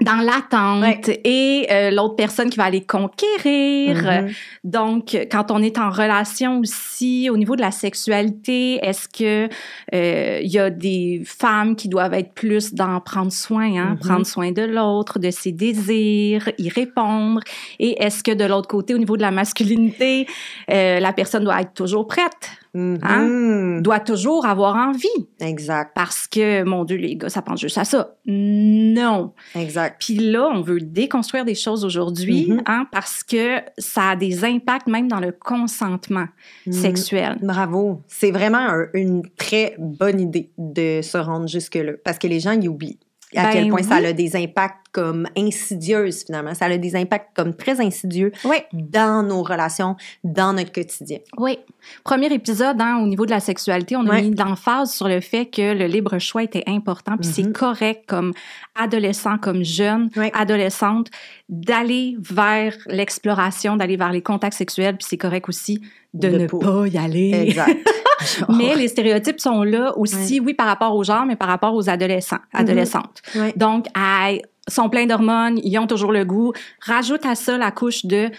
[0.00, 3.96] Dans l'attente, et euh, l'autre personne qui va aller conquérir.
[4.02, 4.32] Mhm.
[4.64, 9.48] Donc, quand on est en relation aussi, au niveau de la sexualité, est-ce que
[9.94, 13.98] euh, il y a des femmes qui doivent être plus dans prendre soin, hein, Mhm.
[13.98, 17.40] prendre soin de l'autre, de ses désirs, y répondre,
[17.78, 20.26] et est-ce que de l'autre côté, au niveau de la masculinité,
[20.70, 23.82] euh, la personne doit être toujours prête, Mhm.
[23.82, 25.08] doit toujours avoir envie,
[25.40, 25.92] Exact.
[25.94, 28.16] parce que mon Dieu, les gars, ça pense juste à ça.
[28.26, 29.32] Non.
[29.54, 29.96] Exact.
[30.04, 32.62] Puis là, on veut déconstruire des choses aujourd'hui, Mhm.
[32.66, 36.26] hein, parce que ça a des impacts même dans le consentement
[36.66, 36.72] Mhm.
[36.72, 37.38] sexuel.
[37.42, 38.00] Bravo.
[38.08, 41.92] C'est vraiment un- une très bonne idée de se rendre jusque-là.
[42.04, 42.98] Parce que les gens y oublient
[43.36, 46.54] à Ben quel point ça a des impacts comme insidieux, finalement.
[46.54, 51.18] Ça a des impacts comme très insidieux Oui, dans nos relations, dans notre quotidien.
[51.36, 51.58] oui.
[52.02, 54.22] Premier épisode, hein, au niveau de la sexualité, on a Ouais.
[54.22, 58.32] mis l'emphase sur le fait que le libre choix était important, puis c'est correct comme
[58.74, 61.08] adolescent, comme jeune, adolescente,
[61.50, 65.82] d'aller vers l'exploration, d'aller vers les contacts sexuels, puis c'est correct aussi
[66.14, 66.58] de, De ne pas.
[66.58, 67.32] pas y aller.
[67.48, 67.76] Exact.
[68.48, 71.90] Mais les stéréotypes sont là aussi, oui, par rapport au genre, mais par rapport aux
[71.90, 72.60] adolescents, Mhm.
[72.60, 73.20] adolescentes.
[73.56, 76.52] Donc, ils sont pleins d'hormones, ils ont toujours le goût.
[76.80, 78.30] Rajoute à ça la couche de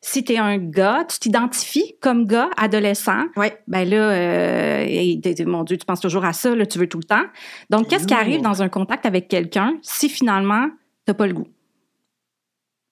[0.00, 3.58] si tu es un gars, tu t'identifies comme gars adolescent, Ouais.
[3.66, 4.86] ben là, euh,
[5.22, 7.24] t'es- mon Dieu, tu penses toujours à ça, là, tu veux tout le temps.
[7.70, 10.68] Donc, qu'est-ce qui arrive dans un contact avec quelqu'un si finalement,
[11.06, 11.46] tu pas le goût?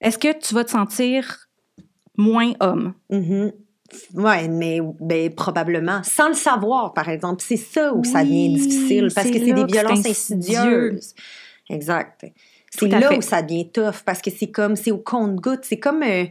[0.00, 1.48] Est-ce que tu vas te sentir
[2.16, 2.94] moins homme?
[3.10, 3.52] Mhm.
[4.14, 6.02] Ouais, mais ben, probablement.
[6.02, 7.42] Sans le savoir, par exemple.
[7.46, 10.56] C'est ça où ça devient Oui, difficile, parce que c'est des violences insidieux.
[10.58, 11.14] insidieuses.
[11.68, 12.24] Exact.
[12.74, 13.18] C'est là fait.
[13.18, 15.60] où ça devient tough, parce que c'est comme, c'est au compte-goutte.
[15.64, 16.24] C'est comme, euh,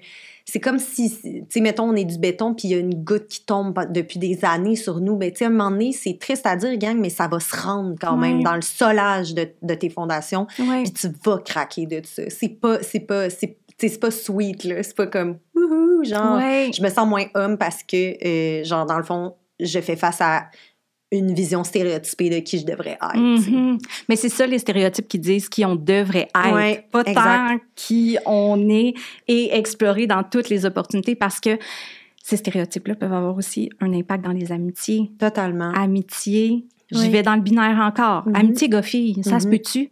[0.45, 2.95] c'est comme si, tu sais, mettons, on est du béton, puis il y a une
[2.95, 5.15] goutte qui tombe depuis des années sur nous.
[5.15, 7.39] Ben, tu sais, à un moment donné, c'est triste à dire, gang, mais ça va
[7.39, 11.85] se rendre quand même dans le solage de, de tes fondations, puis tu vas craquer
[11.85, 12.23] de ça.
[12.29, 14.81] C'est pas, c'est pas, c'est, c'est pas sweet, là.
[14.83, 16.71] C'est pas comme, wouhou, genre, Ouais.
[16.75, 20.21] je me sens moins homme parce que, euh, genre, dans le fond, je fais face
[20.21, 20.47] à
[21.11, 23.17] une vision stéréotypée de qui je devrais être.
[23.17, 23.77] Mhm.
[24.07, 27.15] Mais c'est ça les stéréotypes qui disent qui on devrait être, Ouais, pas exact.
[27.15, 28.93] tant qui on est
[29.27, 31.57] et explorer dans toutes les opportunités parce que
[32.23, 35.11] ces stéréotypes-là peuvent avoir aussi un impact dans les amitiés.
[35.19, 35.71] Totalement.
[35.73, 38.27] Amitié, j'y vais dans le binaire encore.
[38.27, 38.35] Mhm.
[38.35, 39.51] Amitié gars-fille, ça se Mhm.
[39.51, 39.89] peut-tu?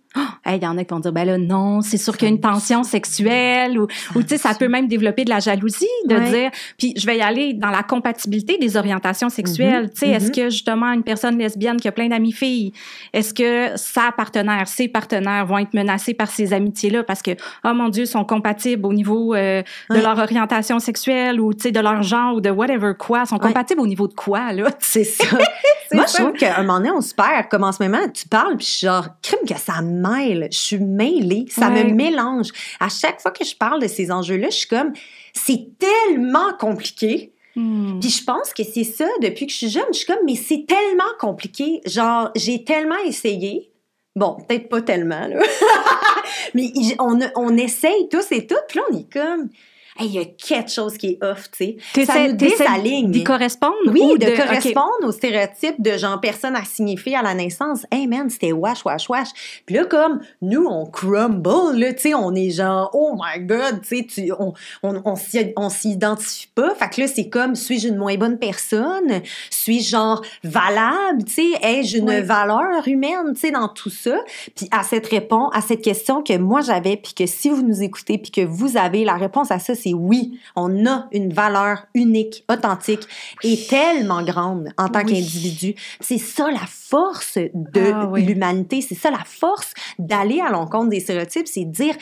[0.51, 2.33] Il y en a qui vont dire, ben là, non, c'est sûr qu'il y a
[2.33, 3.85] une tension sexuelle ou,
[4.15, 6.29] ou tu sais, ça peut même développer de la jalousie de Ouais.
[6.31, 9.83] dire, puis je vais y aller dans la compatibilité des orientations sexuelles.
[9.83, 9.89] Mhm.
[9.89, 10.31] Tu sais, est-ce Mhm.
[10.31, 12.73] que justement une personne lesbienne qui a plein d'amis filles,
[13.13, 17.31] est-ce que sa partenaire, ses partenaires vont être menacés par ces amitiés-là parce que,
[17.63, 20.01] oh mon Dieu, sont compatibles au niveau euh, de Ouais.
[20.01, 23.41] leur orientation sexuelle ou, tu sais, de leur genre ou de whatever quoi, sont Ouais.
[23.47, 24.69] compatibles au niveau de quoi, là?
[24.79, 25.25] C'est ça.
[25.91, 27.47] Moi, je trouve qu'à un moment donné, on se perd.
[27.49, 30.47] Comme en ce moment, tu parles, puis je suis genre, crime que ça mêle.
[30.52, 31.45] Je suis mêlée.
[31.49, 31.84] Ça Ouais.
[31.84, 32.49] me mélange.
[32.80, 34.93] À chaque fois que je parle de ces enjeux-là, je suis comme,
[35.34, 37.34] c'est tellement compliqué.
[37.56, 37.99] Hmm.
[37.99, 40.36] Puis je pense que c'est ça, depuis que je suis jeune, je suis comme, mais
[40.36, 41.82] c'est tellement compliqué.
[41.86, 43.71] Genre, j'ai tellement essayé.
[44.15, 45.39] Bon, peut-être pas tellement, là.
[46.54, 49.49] mais on, on essaye tous et toutes, puis là, on est comme,
[49.97, 52.06] hey, il y a quelque chose qui est off, tu sais.
[52.06, 53.12] Ça nous désaligne.
[53.12, 53.75] D'y correspondre?
[53.88, 54.36] Oui, ou de, ok.
[54.38, 57.86] correspondre aux stéréotypes de genre personne à signifier à la naissance.
[57.91, 59.30] Hey man, c'était wash, wash, wash.
[59.65, 63.82] Puis là, comme nous, on crumble, là, tu sais, on est genre, oh my god,
[63.82, 66.73] tu sais, on, on, on s'y- on s'identifie pas.
[66.75, 69.21] Fait que là, c'est comme, suis-je une moins bonne personne?
[69.49, 71.23] Suis-je genre valable?
[71.25, 74.17] Tu sais, ai-je une valeur humaine, tu sais, dans tout ça?
[74.56, 77.82] Puis à cette réponse, à cette question que moi j'avais, puis que si vous nous
[77.82, 81.86] écoutez, puis que vous avez la réponse à ça, c'est oui, on a une valeur
[81.93, 83.08] unique, authentique
[83.43, 85.13] et tellement grande en tant Oui.
[85.13, 85.75] qu'individu.
[85.99, 88.23] C'est ça la force de Ah oui.
[88.25, 91.95] l'humanité, c'est ça la force d'aller à l'encontre des stéréotypes, c'est de dire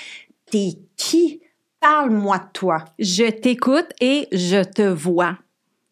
[0.51, 1.41] t'es qui?
[1.79, 2.85] Parle-moi de toi.
[2.97, 5.37] Je t'écoute et je te vois.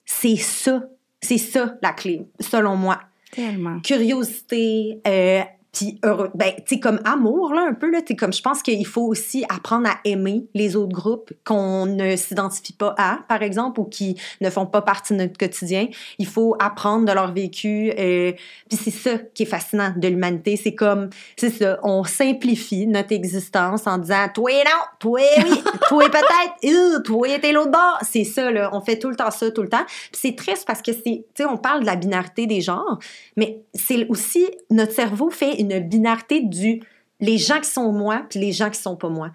[0.03, 0.83] C'est ça,
[1.21, 2.99] c'est ça la clé, selon moi.
[3.31, 3.79] Tellement.
[3.81, 5.41] curiosité, euh,
[5.75, 6.31] puis heureux.
[6.35, 9.43] Ben, tu comme amour, là, un peu, là, tu comme je pense qu'il faut aussi
[9.49, 14.17] apprendre à aimer les autres groupes qu'on ne s'identifie pas à, par exemple, ou qui
[14.39, 15.87] ne font pas partie de notre quotidien.
[16.17, 17.91] Il faut apprendre de leur vécu.
[17.99, 18.31] Euh,
[18.69, 20.55] puis c'est ça qui est fascinant de l'humanité.
[20.55, 26.09] C'est comme, c'est ça, on simplifie notre existence en disant, toi non, toi oui, toi
[26.09, 27.99] peut-être, toi t'es l'autre bord.
[28.01, 28.69] C'est ça, là.
[28.71, 29.85] On fait tout le temps ça, tout le temps.
[29.85, 32.99] Puis c'est triste parce que c'est, tu sais, on parle de la binarité des genres,
[33.35, 36.81] mais c'est aussi, notre cerveau fait une binarité du
[37.19, 39.31] les gens qui sont moi puis les gens qui sont pas moi.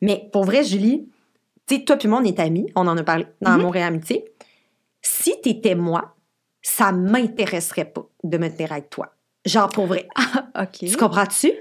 [0.00, 1.08] Mais pour vrai, Julie,
[1.66, 4.24] tu sais, toi puis moi, on est amis, on en a parlé dans mon réamitié.
[5.00, 6.14] Si t'étais moi,
[6.60, 9.14] ça m'intéresserait pas de me tenir avec toi.
[9.44, 10.08] Genre, pour vrai.
[10.60, 10.78] OK.
[10.78, 11.52] Tu comprends-tu?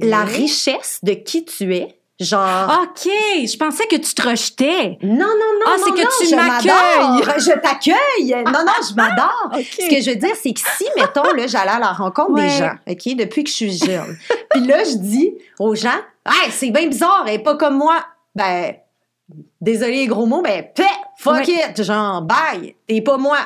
[0.00, 2.82] La richesse de qui tu es, genre...
[2.82, 3.04] OK.
[3.06, 4.98] Je pensais que tu te rejetais.
[5.02, 7.34] Non, non, non, Ah, non, c'est que non, tu m'accueilles.
[7.40, 8.44] Je t'accueille.
[8.44, 9.50] Non, non, je m'adore.
[9.54, 12.42] Ce que je veux dire, c'est que si, mettons, là, j'allais à la rencontre Ouais.
[12.48, 14.16] des gens, OK, depuis que je suis jeune,
[14.50, 17.96] puis là, je dis aux gens, hey, c'est bien bizarre, elle est pas comme moi.
[18.34, 18.74] Ben,
[19.60, 20.82] désolé, gros mots, ben, peh,
[21.18, 23.38] fuck it, genre, bye, t'es pas moi.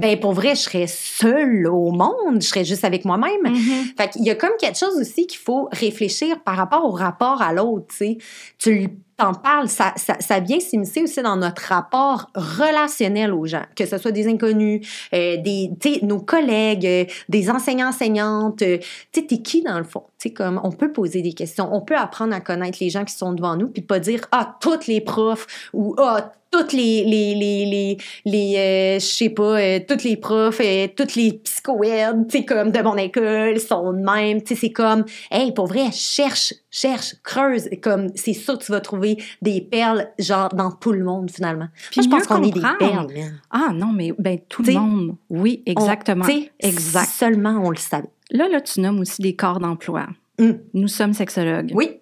[0.00, 3.42] Ben, pour vrai, je serais seule au monde, je serais juste avec moi-même.
[3.44, 3.84] Mhm.
[3.96, 7.42] Fait qu'il y a comme quelque chose aussi qu'il faut réfléchir par rapport au rapport
[7.42, 8.18] à l'autre, tu sais.
[8.58, 13.44] Tu lui- t'en parles, ça, ça, ça vient s'immiscer aussi dans notre rapport relationnel aux
[13.44, 14.80] gens, que ce soit des inconnus,
[15.12, 15.70] euh, des,
[16.02, 18.62] nos collègues, euh, des enseignants-enseignantes.
[18.62, 18.78] euh,
[19.12, 20.04] tu sais, t'es qui dans le fond?
[20.18, 23.04] Tu sais, comme, on peut poser des questions, on peut apprendre à connaître les gens
[23.04, 27.04] qui sont devant nous, puis pas dire, ah, toutes les profs, ou ah, toutes les,
[27.04, 31.34] les, les, les, les euh, je sais pas, euh, toutes les profs, euh, toutes les
[31.34, 34.42] psychoèdes, tu sais, comme de mon école, sont de même.
[34.42, 37.68] Tu sais, c'est comme, hey, pour vrai, cherche, cherche, creuse.
[37.82, 41.68] Comme, c'est sûr que tu vas trouver des perles, genre, dans tout le monde, finalement.
[41.90, 43.06] Puis Moi, je pense qu'on est des perles.
[43.50, 45.16] Ah non, mais ben, tout T'sais, le monde.
[45.28, 46.24] Oui, exactement.
[46.28, 47.10] On- exact.
[47.10, 48.10] Seulement, on le savait.
[48.32, 50.06] Là, là, tu nommes aussi des corps d'emploi.
[50.40, 50.58] Hum.
[50.74, 51.72] Nous sommes sexologues.
[51.74, 52.00] Oui.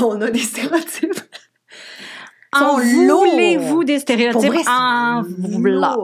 [0.00, 1.13] On a des stéréotypes.
[2.54, 3.24] En sont lourds.
[3.26, 4.52] voulez-vous des stéréotypes?
[4.52, 5.22] vrai, en
[5.60, 5.96] voilà.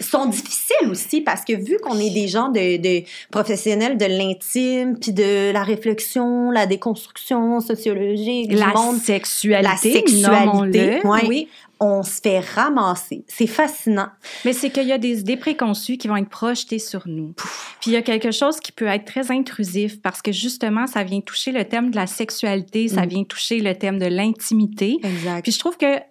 [0.00, 4.98] sont difficiles aussi parce que vu qu'on est des gens de, de professionnels de l'intime
[4.98, 11.26] puis de la réflexion, la déconstruction sociologique du La monde, sexualité, la sexualité, ouais.
[11.26, 11.48] oui.
[11.80, 13.24] On se fait ramasser.
[13.28, 14.08] C'est fascinant.
[14.44, 17.34] Mais c'est qu'il y a des idées préconçues qui vont être projetées sur nous.
[17.80, 21.04] Puis il y a quelque chose qui peut être très intrusif parce que justement, ça
[21.04, 23.08] vient toucher le thème de la sexualité, ça Mm.
[23.08, 24.96] vient toucher le thème de l'intimité.
[25.04, 25.42] Exact.
[25.42, 26.02] Puis je trouve qu'il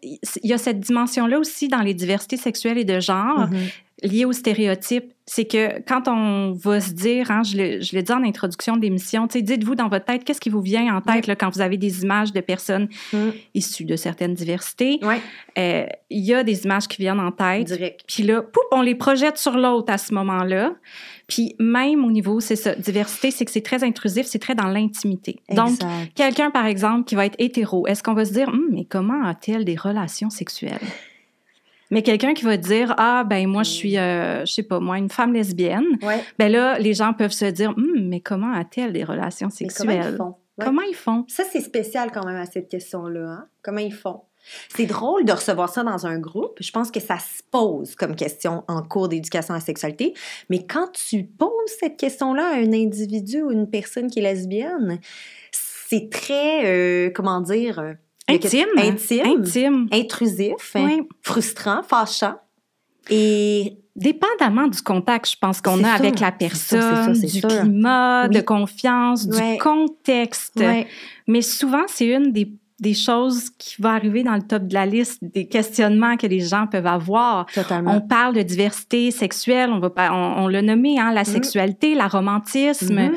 [0.43, 3.67] y a cette dimension-là aussi dans les diversités sexuelles et de genre Mhm.
[4.03, 5.11] Liées aux stéréotypes.
[5.29, 8.77] C'est que quand on va se dire, hein, je le, je le dis en introduction
[8.77, 11.35] de l'émission, tu sais, dites-vous dans votre tête, qu'est-ce qui vous vient en tête là,
[11.35, 13.33] quand vous avez des images de personnes Mhm.
[13.53, 15.01] issues de certaines diversités?
[15.57, 17.67] Euh, Il y a des images qui viennent en tête.
[17.67, 18.01] direct.
[18.07, 20.73] Puis là, poup, on les projette sur l'autre à ce moment-là.
[21.27, 24.67] Puis même au niveau, c'est ça, diversité, c'est que c'est très intrusif, c'est très dans
[24.67, 25.41] l'intimité.
[25.49, 25.71] Donc,
[26.15, 29.25] quelqu'un, par exemple, qui va être hétéro, est-ce qu'on va se dire, Hum, mais comment
[29.25, 30.79] a-t-elle des relations sexuelles?
[31.91, 34.97] Mais quelqu'un qui va dire, ah, ben moi, je suis, euh, je sais pas, moi,
[34.97, 36.21] une femme lesbienne, Ouais.
[36.37, 39.91] ben là, les gens peuvent se dire, Hum, mais comment a-t-elle des relations Mais comment
[39.91, 40.13] sexuelles?
[40.13, 40.35] ils font?
[40.57, 40.65] Ouais.
[40.65, 41.23] Comment ils font?
[41.27, 43.29] Ça, c'est spécial quand même à cette question-là.
[43.29, 43.45] Hein?
[43.61, 44.21] Comment ils font?
[44.69, 46.57] C'est drôle de recevoir ça dans un groupe.
[46.61, 50.13] Je pense que ça se pose comme question en cours d'éducation à la sexualité.
[50.49, 54.99] Mais quand tu poses cette question-là à un individu ou une personne qui est lesbienne,
[55.51, 57.93] c'est très, euh, comment dire, euh,
[58.29, 58.67] Intime.
[58.77, 59.87] intime, Intime.
[59.91, 61.01] intrusif, hein, Oui.
[61.21, 62.35] frustrant, fâchant.
[63.09, 67.47] Et Dépendamment du contact, je pense qu'on a avec la personne, ça, c'est du sûr.
[67.49, 68.35] climat, Oui.
[68.35, 69.53] de confiance, Ouais.
[69.53, 70.53] du contexte.
[70.57, 70.85] ouais,
[71.25, 72.47] Mais souvent, c'est une des,
[72.79, 76.41] des choses qui va arriver dans le top de la liste des questionnements que les
[76.41, 77.47] gens peuvent avoir.
[77.47, 77.95] totalement.
[77.95, 81.25] On parle de diversité sexuelle, on, va on, on l'a nommé, hein, la Mhm.
[81.25, 82.93] sexualité, l'aromantisme.
[82.99, 83.15] Mhm.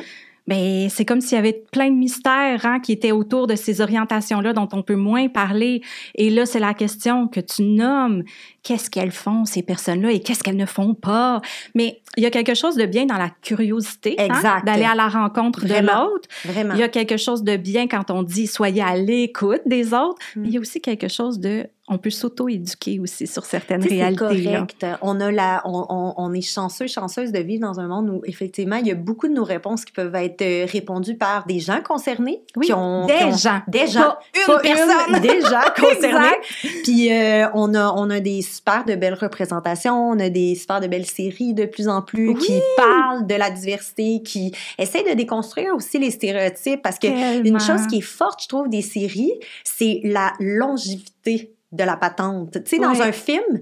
[0.50, 3.80] Mais c'est comme s'il y avait plein de mystères hein, qui étaient autour de ces
[3.80, 5.80] orientations-là dont on peut moins parler.
[6.16, 8.24] Et là, c'est la question que tu nommes.
[8.64, 11.40] Qu'est-ce qu'elles font, ces personnes-là, et qu'est-ce qu'elles ne font pas?
[11.74, 15.08] Mais il y a quelque chose de bien dans la curiosité, hein, d'aller à la
[15.08, 16.28] rencontre de l'autre.
[16.44, 16.74] Vraiment.
[16.74, 20.18] Il y a quelque chose de bien quand on dit soyez à l'écoute des autres.
[20.34, 20.40] Mm.
[20.40, 23.88] Mais il y a aussi quelque chose de on peut s'auto-éduquer aussi sur certaines c'est
[23.88, 24.22] réalités.
[24.44, 24.52] là.
[24.52, 24.86] correct.
[25.02, 28.22] On, a la, on, on- on est chanceux, chanceuse de vivre dans un monde où,
[28.24, 31.58] effectivement, il y a beaucoup de nos réponses qui peuvent être euh, répondues par des
[31.60, 32.42] gens concernés.
[32.56, 33.60] Oui, qui ont, des qui ont- gens.
[33.68, 34.14] Des gens.
[34.32, 35.20] Pas une Pas personne.
[35.20, 36.36] des gens concernés.
[36.84, 40.80] Puis euh, on, a, on a des super de belles représentations, on a des super
[40.80, 42.34] de belles séries de plus en plus Oui.
[42.40, 47.44] qui parlent de la diversité, qui essayent de déconstruire aussi les stéréotypes parce que Tellement.
[47.44, 49.32] une chose qui est forte, je trouve, des séries,
[49.64, 52.52] c'est la longévité de la patente.
[52.52, 53.02] Tu sais, dans Ouais.
[53.02, 53.60] un film,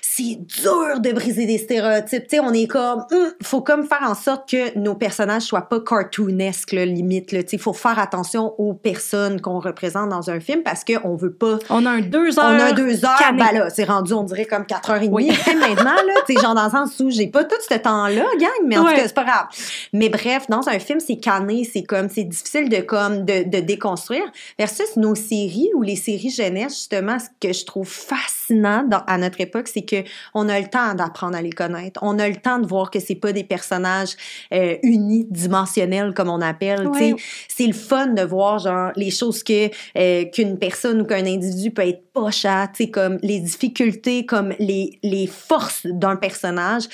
[0.00, 2.26] c'est dur de briser des stéréotypes.
[2.26, 5.68] Tu sais, on est comme, hum, faut comme faire en sorte que nos personnages soient
[5.68, 7.32] pas cartoonesques, là, limite.
[7.32, 7.42] Là.
[7.42, 11.32] Tu sais, faut faire attention aux personnes qu'on représente dans un film parce qu'on veut
[11.34, 12.46] pas On a un deux heures.
[12.46, 15.30] on a deux heures, ben là, c'est rendu, on dirait comme quatre heures et demie.
[15.30, 15.38] Oui.
[15.58, 18.48] Maintenant, là, tu sais, genre dans le sens où j'ai pas tout ce temps-là, gang,
[18.66, 18.90] mais en Ouais.
[18.92, 19.46] tout cas, c'est pas grave.
[19.92, 23.60] Mais bref, dans un film, c'est cané, c'est comme, c'est difficile de, comme, de, de
[23.60, 24.24] déconstruire.
[24.58, 29.18] Versus nos séries ou les séries jeunesse, justement, ce que je trouve fascinant dans- à
[29.18, 30.02] notre époque, c'est que
[30.34, 32.00] on a le temps d'apprendre à les connaître.
[32.02, 34.16] On a le temps de voir que c'est pas des personnages
[34.52, 37.14] euh, unidimensionnels, comme on appelle, Ouais.
[37.48, 41.70] c'est le fun de voir genre les choses que euh, qu'une personne ou qu'un individu
[41.70, 46.84] peut être poche à, comme les difficultés, comme les les forces d'un personnage.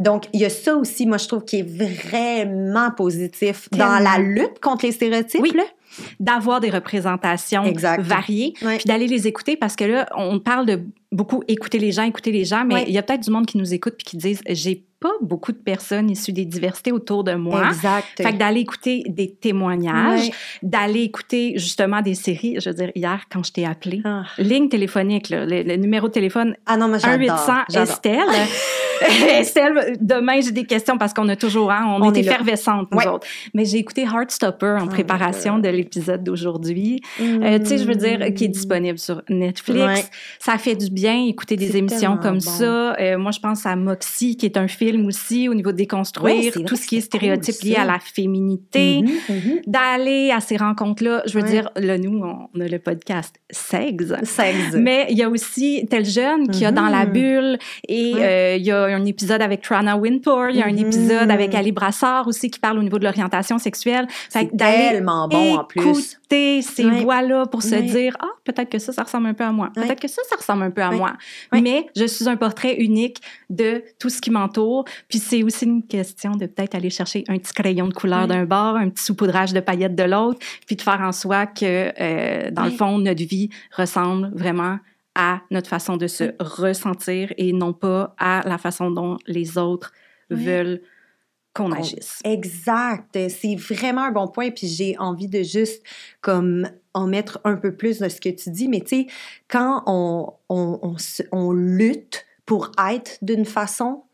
[0.00, 4.18] Donc il y a ça aussi moi je trouve qui est vraiment positif dans la
[4.18, 5.52] lutte contre les stéréotypes Oui.
[5.54, 5.64] là.
[6.20, 8.02] D'avoir des représentations Exact.
[8.02, 10.80] variées, puis d'aller les écouter parce que là, on parle de
[11.12, 13.56] beaucoup écouter les gens, écouter les gens, mais il y a peut-être du monde qui
[13.58, 17.32] nous écoute puis qui disent j'ai pas beaucoup de personnes issues des diversités autour de
[17.34, 17.68] moi.
[17.68, 18.04] Exact.
[18.16, 20.28] Fait que d'aller écouter des témoignages,
[20.62, 22.56] d'aller écouter justement des séries.
[22.60, 24.24] Je veux dire, hier, quand je t'ai appelé, Ah.
[24.38, 27.38] ligne téléphonique, là, le, le numéro de téléphone Ah non, moi 1 j'adore.
[27.38, 27.92] 800 j'adore.
[27.92, 28.18] Estelle.
[29.38, 32.32] Estelle, demain j'ai des questions parce qu'on a toujours, hein, on, On est, est là.
[32.32, 33.06] effervescentes nous Ouais.
[33.06, 33.26] autres.
[33.54, 37.00] Mais j'ai écouté Heartstopper en my préparation de l'épisode d'aujourd'hui.
[37.20, 39.78] Euh, tu sais, je veux dire, qui est disponible sur Netflix.
[39.86, 40.04] Ouais.
[40.38, 42.40] Ça fait du bien écouter des émissions comme bon.
[42.40, 42.94] ça.
[42.98, 46.52] Euh, moi, je pense à Moxie, qui est un film aussi au niveau de déconstruire
[46.56, 49.02] Ouais, tout ce qui est cool, stéréotype lié à la féminité.
[49.02, 49.60] Mhm, mhm.
[49.66, 51.22] D'aller à ces rencontres-là.
[51.26, 52.20] Je veux dire, là, nous,
[52.54, 54.04] on a le podcast Sex.
[54.24, 54.74] Sexe.
[54.76, 57.12] Mais il y a aussi Tel Jeune qui a dans la Mhm.
[57.12, 57.58] bulle
[57.88, 60.78] et euh, il y a un épisode avec Trana Wintour, il y a un Mhm.
[60.86, 64.06] épisode avec Ali Brassard aussi qui parle au niveau de l'orientation sexuelle.
[64.28, 65.80] C'est tellement bon en plus.
[65.80, 69.52] écouter ces voix-là pour se dire ah peut-être que ça ça ressemble un peu à
[69.52, 71.12] moi, peut-être que ça ça ressemble un peu à moi.
[71.52, 73.20] Mais je suis un portrait unique
[73.50, 74.84] de tout ce qui m'entoure.
[75.08, 78.44] Puis c'est aussi une question de peut-être aller chercher un petit crayon de couleur d'un
[78.44, 82.50] bord, un petit saupoudrage de paillettes de l'autre, puis de faire en soi que euh,
[82.50, 84.78] dans le fond notre vie ressemble vraiment
[85.18, 89.92] à notre façon de se ressentir et non pas à la façon dont les autres
[90.30, 90.80] veulent
[91.54, 92.20] qu'on agisse.
[92.24, 93.18] Exact.
[93.28, 94.50] C'est vraiment un bon point.
[94.50, 95.82] Puis j'ai envie de juste
[96.20, 98.68] comme en mettre un peu plus de ce que tu dis.
[98.68, 99.06] Mais tu sais,
[99.48, 104.04] quand on, on, on, se- on lutte pour être d'une façon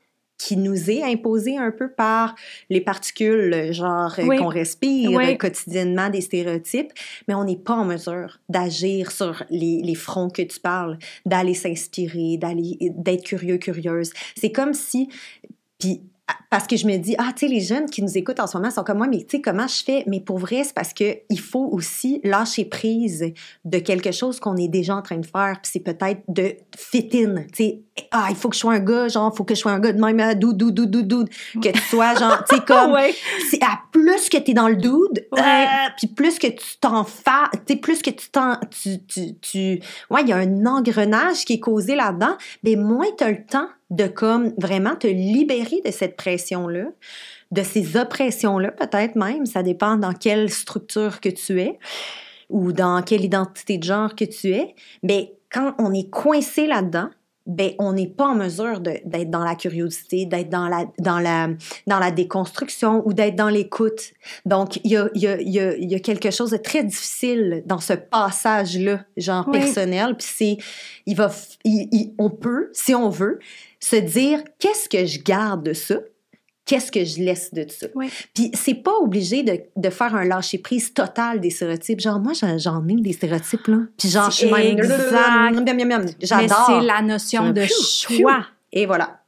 [0.44, 2.34] qui nous est imposée un peu par
[2.68, 4.36] les particules, genre euh, Oui.
[4.36, 5.24] qu'on respire Oui.
[5.32, 6.92] euh, quotidiennement, des stéréotypes,
[7.26, 11.54] mais on n'est pas en mesure d'agir sur les, les fronts que tu parles, d'aller
[11.54, 14.12] s'inspirer, d'aller d'être curieux, curieuse.
[14.36, 15.08] C'est comme si,
[15.78, 16.02] puis
[16.50, 18.56] parce que je me dis, ah, tu sais, les jeunes qui nous écoutent en ce
[18.56, 20.04] moment sont comme moi, mais tu sais, comment je fais?
[20.06, 23.32] Mais pour vrai, c'est parce que il faut aussi lâcher prise
[23.64, 27.10] de quelque chose qu'on est déjà en train de faire, puis c'est peut-être de fit
[27.14, 29.54] in, tu sais, ah, il faut que je sois un gars, genre, il faut que
[29.54, 31.28] je sois un gars de même, dude, dude, dude, dude, dude,
[31.62, 33.14] que tu sois, genre, tu sais, comme, Ouais.
[33.50, 35.40] c'est à plus que tu es dans le dude, Ouais.
[35.40, 37.30] euh, puis plus que tu t'en fais,
[37.66, 41.44] tu sais, plus que tu t'en, tu, tu, tu, ouais, il y a un engrenage
[41.44, 45.80] qui est causé là-dedans, mais moins tu as le temps de comme vraiment te libérer
[45.84, 46.86] de cette pression-là,
[47.50, 51.78] de ces oppressions-là peut-être même, ça dépend dans quelle structure que tu es
[52.50, 57.10] ou dans quelle identité de genre que tu es, mais quand on est coincé là-dedans,
[57.46, 61.48] ben on n'est pas en mesure d'être dans la curiosité, d'être dans la, dans la,
[61.86, 64.12] dans la déconstruction ou d'être dans l'écoute.
[64.46, 66.56] Donc, il y a, il y, a, il y, a, y a quelque chose de
[66.56, 69.60] très difficile dans ce passage-là, genre Oui.
[69.60, 70.16] personnel.
[70.16, 70.56] Puis c'est,
[71.06, 71.30] il va,
[71.64, 73.38] il- on peut, si on veut,
[73.78, 75.96] se dire qu'est-ce que je garde de ça,
[76.64, 77.86] qu'est-ce que je laisse de ça?
[77.94, 78.08] Oui.
[78.34, 82.00] Puis c'est pas obligé de, de faire un lâcher prise total des stéréotypes.
[82.00, 83.78] Genre moi j'en, ai des stéréotypes là.
[83.98, 84.80] Puis genre je suis même
[86.20, 86.64] J'adore.
[86.66, 88.46] c'est la notion de choix.
[88.72, 89.20] Et voilà.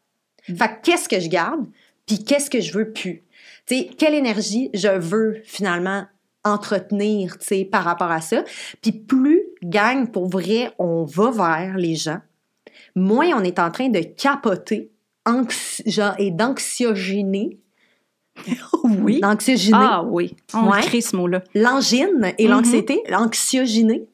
[0.46, 1.66] Fait que qu'est-ce que je garde,
[2.06, 3.24] puis qu'est-ce que je veux plus?
[3.66, 6.04] Tu sais, quelle énergie je veux finalement
[6.44, 8.44] entretenir, tu sais, par rapport à ça?
[8.80, 12.20] Puis plus, gang, pour vrai, on va vers les gens,
[12.94, 14.92] moins on est en train de capoter
[15.86, 17.58] genre, et d'anxiogéner.
[18.84, 19.20] oui.
[19.20, 19.78] D'anxiogéner.
[19.80, 20.80] Ah oui, on Ouais.
[20.80, 21.42] écrit ce mot-là.
[21.54, 22.50] L'angine et Mhm.
[22.50, 24.06] l'anxiété, l'anxiogéné.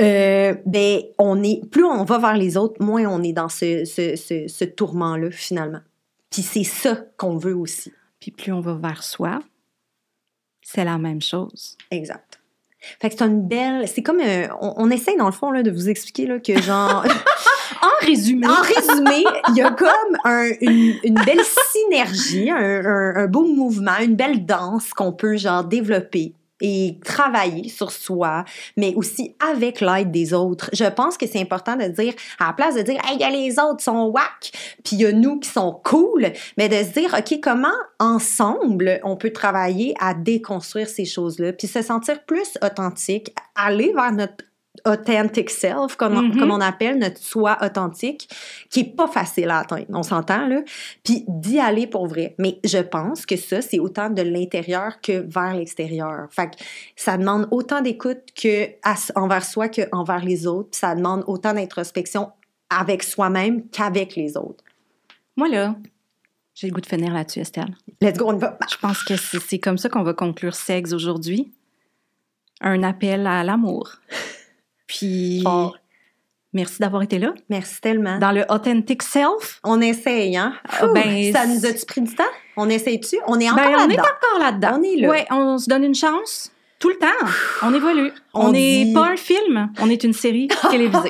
[0.00, 3.84] Euh, ben, on est, plus on va vers les autres, moins on est dans ce,
[3.84, 5.80] ce, ce, ce tourment-là, finalement.
[6.30, 7.92] Puis c'est ça qu'on veut aussi.
[8.18, 9.40] Puis plus on va vers soi,
[10.62, 11.76] c'est la même chose.
[11.90, 12.40] Exact.
[13.00, 13.86] Fait que c'est une belle.
[13.88, 14.20] C'est comme.
[14.20, 17.04] euh, on, on essaie, dans le fond, là, de vous expliquer là, que, genre.
[17.82, 23.98] En résumé, en résumé, il y a comme un- une, belle synergie, un, beau mouvement,
[24.00, 28.44] une belle danse qu'on peut, genre, développer et travailler sur soi,
[28.76, 30.68] mais aussi avec l'aide des autres.
[30.74, 33.24] Je pense que c'est important de dire, à la place de dire, hey, il y
[33.24, 34.52] a les autres qui sont whack,
[34.84, 37.68] puis il y a nous qui sont cool, mais de se dire, OK, comment
[37.98, 44.12] ensemble on peut travailler à déconstruire ces choses-là, puis se sentir plus authentique, aller vers
[44.12, 44.44] notre
[44.86, 46.38] authentic self, comme, on- Mhm.
[46.38, 48.28] comme on appelle notre soi authentique,
[48.70, 50.60] qui est pas facile à atteindre, on s'entend, là,
[51.04, 52.34] puis d'y aller pour vrai.
[52.38, 56.28] Mais je pense que ça, c'est autant de l'intérieur que vers l'extérieur.
[56.30, 56.56] Fait que
[56.96, 61.24] ça demande autant d'écoute que à- envers soi que envers les autres, puis ça demande
[61.26, 62.30] autant d'introspection
[62.70, 64.62] avec soi-même qu'avec les autres.
[65.36, 65.74] moi là,
[66.54, 67.74] j'ai le goût de finir là-dessus, Estelle.
[68.00, 68.58] Let's go, on va.
[68.70, 71.50] Je pense que c'est c'est comme ça qu'on va conclure Sexe aujourd'hui.
[72.60, 73.92] Un appel à l'amour.
[74.90, 75.44] Puis,
[76.52, 77.32] merci d'avoir été là.
[77.48, 78.18] Merci tellement.
[78.18, 80.54] Dans le Authentic Self, On essaye, hein?
[80.68, 82.24] Ah, ben, ça nous a-tu pris du temps?
[82.56, 83.16] On essaye-tu?
[83.28, 84.02] On est encore ben, on est là-dedans.
[84.02, 84.78] encore là-dedans.
[84.78, 85.08] On est là.
[85.08, 86.50] Ouais, on se donne une chance.
[86.80, 87.26] Tout le temps.
[87.62, 88.10] On évolue.
[88.34, 91.08] On On n'est dit- pas un film, on est une série télévisée.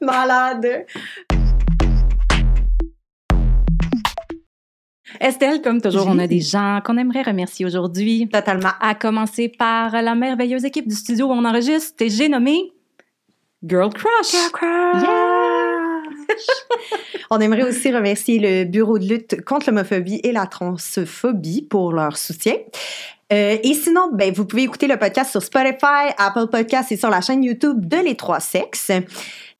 [0.00, 0.86] Malade.
[5.20, 6.28] Estelle, comme toujours, on a Oui.
[6.28, 8.28] des gens qu'on aimerait remercier aujourd'hui.
[8.32, 8.70] Totalement.
[8.80, 11.94] À commencer par la merveilleuse équipe du studio où on enregistre.
[12.02, 12.72] Et j'ai nommé
[13.66, 14.32] Girl Crush.
[14.62, 16.02] Yeah!
[17.30, 22.16] On aimerait aussi remercier le Bureau de lutte contre l'homophobie et la transphobie pour leur
[22.16, 22.54] soutien.
[23.32, 27.08] Euh, et sinon, ben, vous pouvez écouter le podcast sur Spotify, Apple Podcasts et sur
[27.10, 28.90] la chaîne YouTube de Les Trois Sexes.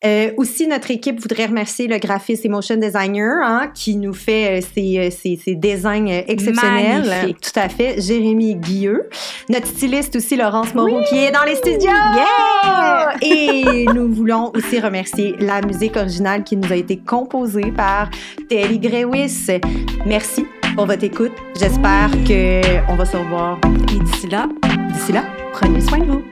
[0.05, 4.61] Euh, aussi, notre équipe voudrait remercier le graphiste et motion designer hein, qui nous fait
[4.61, 7.07] euh, ces, euh, ces, ces designs exceptionnels.
[7.09, 7.41] Magnifique.
[7.41, 8.01] Tout à fait.
[8.01, 9.09] Jérémy Guilleux.
[9.49, 11.91] Notre styliste aussi, Laurence Moreau, qui est dans les studios.
[11.91, 13.15] Yeah!
[13.23, 18.11] Et nous voulons aussi remercier la musique originale qui nous a été composée par
[18.49, 19.47] Terry Grewis.
[20.05, 20.45] Merci
[20.77, 21.33] pour votre écoute.
[21.59, 23.59] J'espère qu'on va se revoir
[23.95, 24.49] Et d'ici là,
[24.93, 25.25] d'ici là.
[25.53, 26.23] prenez soin de vous.